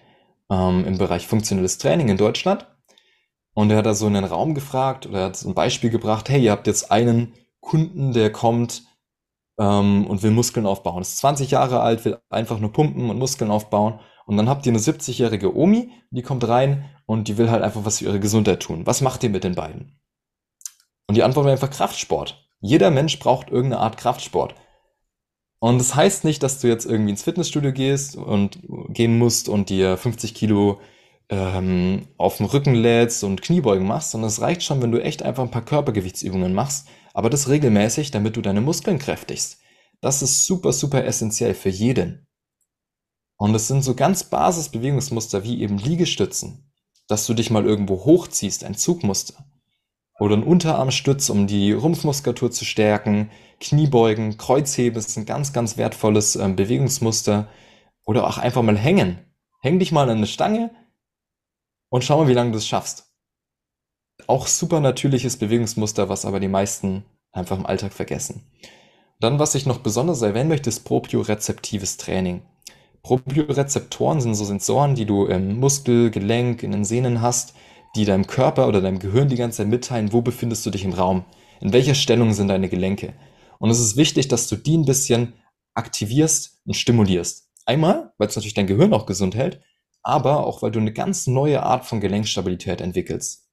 ähm, 0.48 0.84
im 0.84 0.98
Bereich 0.98 1.26
funktionelles 1.26 1.78
Training 1.78 2.10
in 2.10 2.16
Deutschland. 2.16 2.68
Und 3.56 3.70
er 3.70 3.78
hat 3.78 3.86
da 3.86 3.94
so 3.94 4.06
in 4.06 4.12
den 4.12 4.24
Raum 4.24 4.54
gefragt 4.54 5.06
oder 5.06 5.24
hat 5.24 5.36
so 5.36 5.48
ein 5.48 5.54
Beispiel 5.54 5.88
gebracht, 5.88 6.28
hey, 6.28 6.42
ihr 6.42 6.52
habt 6.52 6.66
jetzt 6.66 6.90
einen 6.92 7.32
Kunden, 7.60 8.12
der 8.12 8.30
kommt 8.30 8.82
ähm, 9.58 10.06
und 10.06 10.22
will 10.22 10.30
Muskeln 10.30 10.66
aufbauen. 10.66 11.00
Ist 11.00 11.16
20 11.16 11.52
Jahre 11.52 11.80
alt, 11.80 12.04
will 12.04 12.18
einfach 12.28 12.58
nur 12.58 12.70
pumpen 12.70 13.08
und 13.08 13.18
Muskeln 13.18 13.50
aufbauen. 13.50 13.98
Und 14.26 14.36
dann 14.36 14.50
habt 14.50 14.66
ihr 14.66 14.72
eine 14.72 14.78
70-jährige 14.78 15.56
Omi, 15.56 15.90
die 16.10 16.20
kommt 16.20 16.46
rein 16.46 16.84
und 17.06 17.28
die 17.28 17.38
will 17.38 17.50
halt 17.50 17.62
einfach 17.62 17.86
was 17.86 17.98
für 17.98 18.04
ihre 18.04 18.20
Gesundheit 18.20 18.60
tun. 18.60 18.86
Was 18.86 19.00
macht 19.00 19.22
ihr 19.22 19.30
mit 19.30 19.42
den 19.42 19.54
beiden? 19.54 19.98
Und 21.06 21.14
die 21.14 21.22
Antwort 21.22 21.46
war 21.46 21.52
einfach 21.52 21.70
Kraftsport. 21.70 22.46
Jeder 22.60 22.90
Mensch 22.90 23.18
braucht 23.18 23.48
irgendeine 23.48 23.80
Art 23.80 23.96
Kraftsport. 23.96 24.54
Und 25.60 25.78
das 25.78 25.94
heißt 25.94 26.24
nicht, 26.24 26.42
dass 26.42 26.60
du 26.60 26.68
jetzt 26.68 26.84
irgendwie 26.84 27.12
ins 27.12 27.22
Fitnessstudio 27.22 27.72
gehst 27.72 28.16
und 28.16 28.58
gehen 28.90 29.16
musst 29.18 29.48
und 29.48 29.70
dir 29.70 29.96
50 29.96 30.34
Kilo 30.34 30.78
ähm, 31.28 32.06
auf 32.18 32.36
dem 32.36 32.46
Rücken 32.46 32.74
lädst 32.74 33.24
und 33.24 33.42
Kniebeugen 33.42 33.86
machst, 33.86 34.12
sondern 34.12 34.28
es 34.28 34.40
reicht 34.40 34.62
schon, 34.62 34.80
wenn 34.82 34.92
du 34.92 35.02
echt 35.02 35.22
einfach 35.22 35.42
ein 35.42 35.50
paar 35.50 35.64
Körpergewichtsübungen 35.64 36.54
machst, 36.54 36.88
aber 37.14 37.30
das 37.30 37.48
regelmäßig, 37.48 38.10
damit 38.10 38.36
du 38.36 38.42
deine 38.42 38.60
Muskeln 38.60 38.98
kräftigst. 38.98 39.58
Das 40.00 40.22
ist 40.22 40.46
super, 40.46 40.72
super 40.72 41.04
essentiell 41.04 41.54
für 41.54 41.70
jeden. 41.70 42.26
Und 43.38 43.54
es 43.54 43.68
sind 43.68 43.82
so 43.82 43.94
ganz 43.94 44.24
Basisbewegungsmuster 44.24 45.44
wie 45.44 45.60
eben 45.62 45.78
Liegestützen, 45.78 46.72
dass 47.08 47.26
du 47.26 47.34
dich 47.34 47.50
mal 47.50 47.64
irgendwo 47.64 48.04
hochziehst, 48.04 48.64
ein 48.64 48.74
Zugmuster. 48.74 49.44
Oder 50.18 50.36
ein 50.36 50.44
Unterarmstütz, 50.44 51.28
um 51.28 51.46
die 51.46 51.72
Rumpfmuskulatur 51.72 52.50
zu 52.50 52.64
stärken. 52.64 53.30
Kniebeugen, 53.60 54.38
Kreuzheben 54.38 54.98
ist 54.98 55.14
ein 55.18 55.26
ganz, 55.26 55.52
ganz 55.52 55.76
wertvolles 55.76 56.36
ähm, 56.36 56.56
Bewegungsmuster. 56.56 57.48
Oder 58.06 58.26
auch 58.26 58.38
einfach 58.38 58.62
mal 58.62 58.78
hängen. 58.78 59.18
Häng 59.60 59.78
dich 59.78 59.92
mal 59.92 60.08
an 60.08 60.16
eine 60.18 60.26
Stange 60.26 60.70
und 61.88 62.04
schau 62.04 62.18
mal, 62.18 62.28
wie 62.28 62.34
lange 62.34 62.52
du 62.52 62.58
es 62.58 62.66
schaffst. 62.66 63.12
Auch 64.26 64.46
super 64.46 64.80
natürliches 64.80 65.36
Bewegungsmuster, 65.36 66.08
was 66.08 66.24
aber 66.24 66.40
die 66.40 66.48
meisten 66.48 67.04
einfach 67.32 67.58
im 67.58 67.66
Alltag 67.66 67.92
vergessen. 67.92 68.50
Dann, 69.20 69.38
was 69.38 69.54
ich 69.54 69.66
noch 69.66 69.78
besonders 69.78 70.22
erwähnen 70.22 70.48
möchte, 70.48 70.68
ist 70.68 70.80
propriorezeptives 70.80 71.96
Training. 71.96 72.42
Propriorezeptoren 73.02 74.20
sind 74.20 74.34
so 74.34 74.44
Sensoren, 74.44 74.94
die 74.94 75.06
du 75.06 75.26
im 75.26 75.60
Muskel, 75.60 76.10
Gelenk, 76.10 76.62
in 76.62 76.72
den 76.72 76.84
Sehnen 76.84 77.22
hast, 77.22 77.54
die 77.94 78.04
deinem 78.04 78.26
Körper 78.26 78.68
oder 78.68 78.80
deinem 78.80 78.98
Gehirn 78.98 79.28
die 79.28 79.36
ganze 79.36 79.58
Zeit 79.58 79.68
mitteilen, 79.68 80.12
wo 80.12 80.22
befindest 80.22 80.66
du 80.66 80.70
dich 80.70 80.84
im 80.84 80.92
Raum, 80.92 81.24
in 81.60 81.72
welcher 81.72 81.94
Stellung 81.94 82.32
sind 82.32 82.48
deine 82.48 82.68
Gelenke. 82.68 83.14
Und 83.58 83.70
es 83.70 83.80
ist 83.80 83.96
wichtig, 83.96 84.28
dass 84.28 84.48
du 84.48 84.56
die 84.56 84.76
ein 84.76 84.84
bisschen 84.84 85.34
aktivierst 85.74 86.60
und 86.66 86.74
stimulierst. 86.74 87.48
Einmal, 87.64 88.12
weil 88.18 88.28
es 88.28 88.36
natürlich 88.36 88.54
dein 88.54 88.66
Gehirn 88.66 88.92
auch 88.92 89.06
gesund 89.06 89.34
hält, 89.34 89.60
aber 90.06 90.46
auch 90.46 90.62
weil 90.62 90.70
du 90.70 90.78
eine 90.78 90.92
ganz 90.92 91.26
neue 91.26 91.64
Art 91.64 91.84
von 91.84 92.00
Gelenkstabilität 92.00 92.80
entwickelst. 92.80 93.48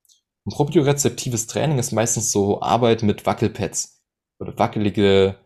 Ein 0.45 0.51
propriorezeptives 0.51 1.47
Training 1.47 1.79
ist 1.79 1.93
meistens 1.93 2.31
so 2.31 2.61
Arbeit 2.61 3.01
mit 3.01 3.25
Wackelpads 3.25 4.03
oder 4.39 4.57
wackelige 4.59 5.37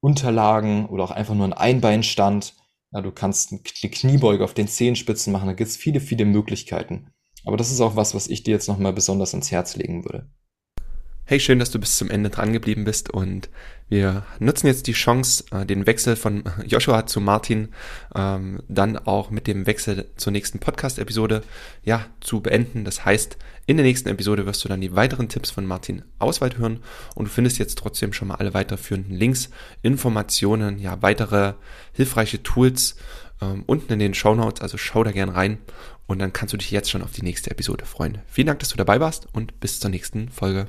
Unterlagen 0.00 0.86
oder 0.86 1.04
auch 1.04 1.10
einfach 1.10 1.34
nur 1.34 1.46
ein 1.46 1.52
Einbeinstand. 1.52 2.54
Ja, 2.92 3.02
du 3.02 3.10
kannst 3.10 3.52
eine 3.52 3.60
Kniebeuge 3.90 4.42
auf 4.42 4.54
den 4.54 4.68
Zehenspitzen 4.68 5.32
machen, 5.32 5.48
da 5.48 5.52
gibt 5.52 5.68
es 5.68 5.76
viele, 5.76 6.00
viele 6.00 6.24
Möglichkeiten. 6.24 7.10
Aber 7.44 7.58
das 7.58 7.70
ist 7.70 7.80
auch 7.80 7.96
was, 7.96 8.14
was 8.14 8.28
ich 8.28 8.42
dir 8.42 8.52
jetzt 8.52 8.68
nochmal 8.68 8.94
besonders 8.94 9.34
ans 9.34 9.50
Herz 9.50 9.76
legen 9.76 10.04
würde. 10.04 10.30
Hey, 11.26 11.40
schön, 11.40 11.58
dass 11.58 11.70
du 11.70 11.78
bis 11.78 11.96
zum 11.96 12.10
Ende 12.10 12.28
dran 12.28 12.52
geblieben 12.52 12.84
bist 12.84 13.08
und 13.08 13.48
wir 13.88 14.26
nutzen 14.40 14.66
jetzt 14.66 14.86
die 14.86 14.92
Chance, 14.92 15.44
äh, 15.52 15.64
den 15.64 15.86
Wechsel 15.86 16.16
von 16.16 16.44
Joshua 16.66 17.06
zu 17.06 17.18
Martin 17.18 17.70
ähm, 18.14 18.62
dann 18.68 18.98
auch 18.98 19.30
mit 19.30 19.46
dem 19.46 19.66
Wechsel 19.66 20.10
zur 20.16 20.34
nächsten 20.34 20.58
Podcast-Episode 20.58 21.42
ja 21.82 22.04
zu 22.20 22.42
beenden. 22.42 22.84
Das 22.84 23.06
heißt, 23.06 23.38
in 23.64 23.78
der 23.78 23.86
nächsten 23.86 24.10
Episode 24.10 24.44
wirst 24.44 24.62
du 24.64 24.68
dann 24.68 24.82
die 24.82 24.94
weiteren 24.94 25.30
Tipps 25.30 25.50
von 25.50 25.64
Martin 25.64 26.04
Auswald 26.18 26.58
hören 26.58 26.80
und 27.14 27.24
du 27.24 27.30
findest 27.30 27.56
jetzt 27.56 27.78
trotzdem 27.78 28.12
schon 28.12 28.28
mal 28.28 28.34
alle 28.34 28.52
weiterführenden 28.52 29.16
Links, 29.16 29.48
Informationen, 29.80 30.78
ja 30.78 31.00
weitere 31.00 31.54
hilfreiche 31.94 32.42
Tools 32.42 32.96
ähm, 33.40 33.62
unten 33.64 33.94
in 33.94 33.98
den 33.98 34.12
Show 34.12 34.34
Notes. 34.34 34.60
Also 34.60 34.76
schau 34.76 35.02
da 35.02 35.10
gern 35.10 35.30
rein 35.30 35.56
und 36.06 36.18
dann 36.18 36.34
kannst 36.34 36.52
du 36.52 36.58
dich 36.58 36.70
jetzt 36.70 36.90
schon 36.90 37.00
auf 37.00 37.12
die 37.12 37.22
nächste 37.22 37.50
Episode 37.50 37.86
freuen. 37.86 38.18
Vielen 38.26 38.48
Dank, 38.48 38.58
dass 38.58 38.68
du 38.68 38.76
dabei 38.76 39.00
warst 39.00 39.26
und 39.32 39.58
bis 39.58 39.80
zur 39.80 39.88
nächsten 39.88 40.28
Folge. 40.28 40.68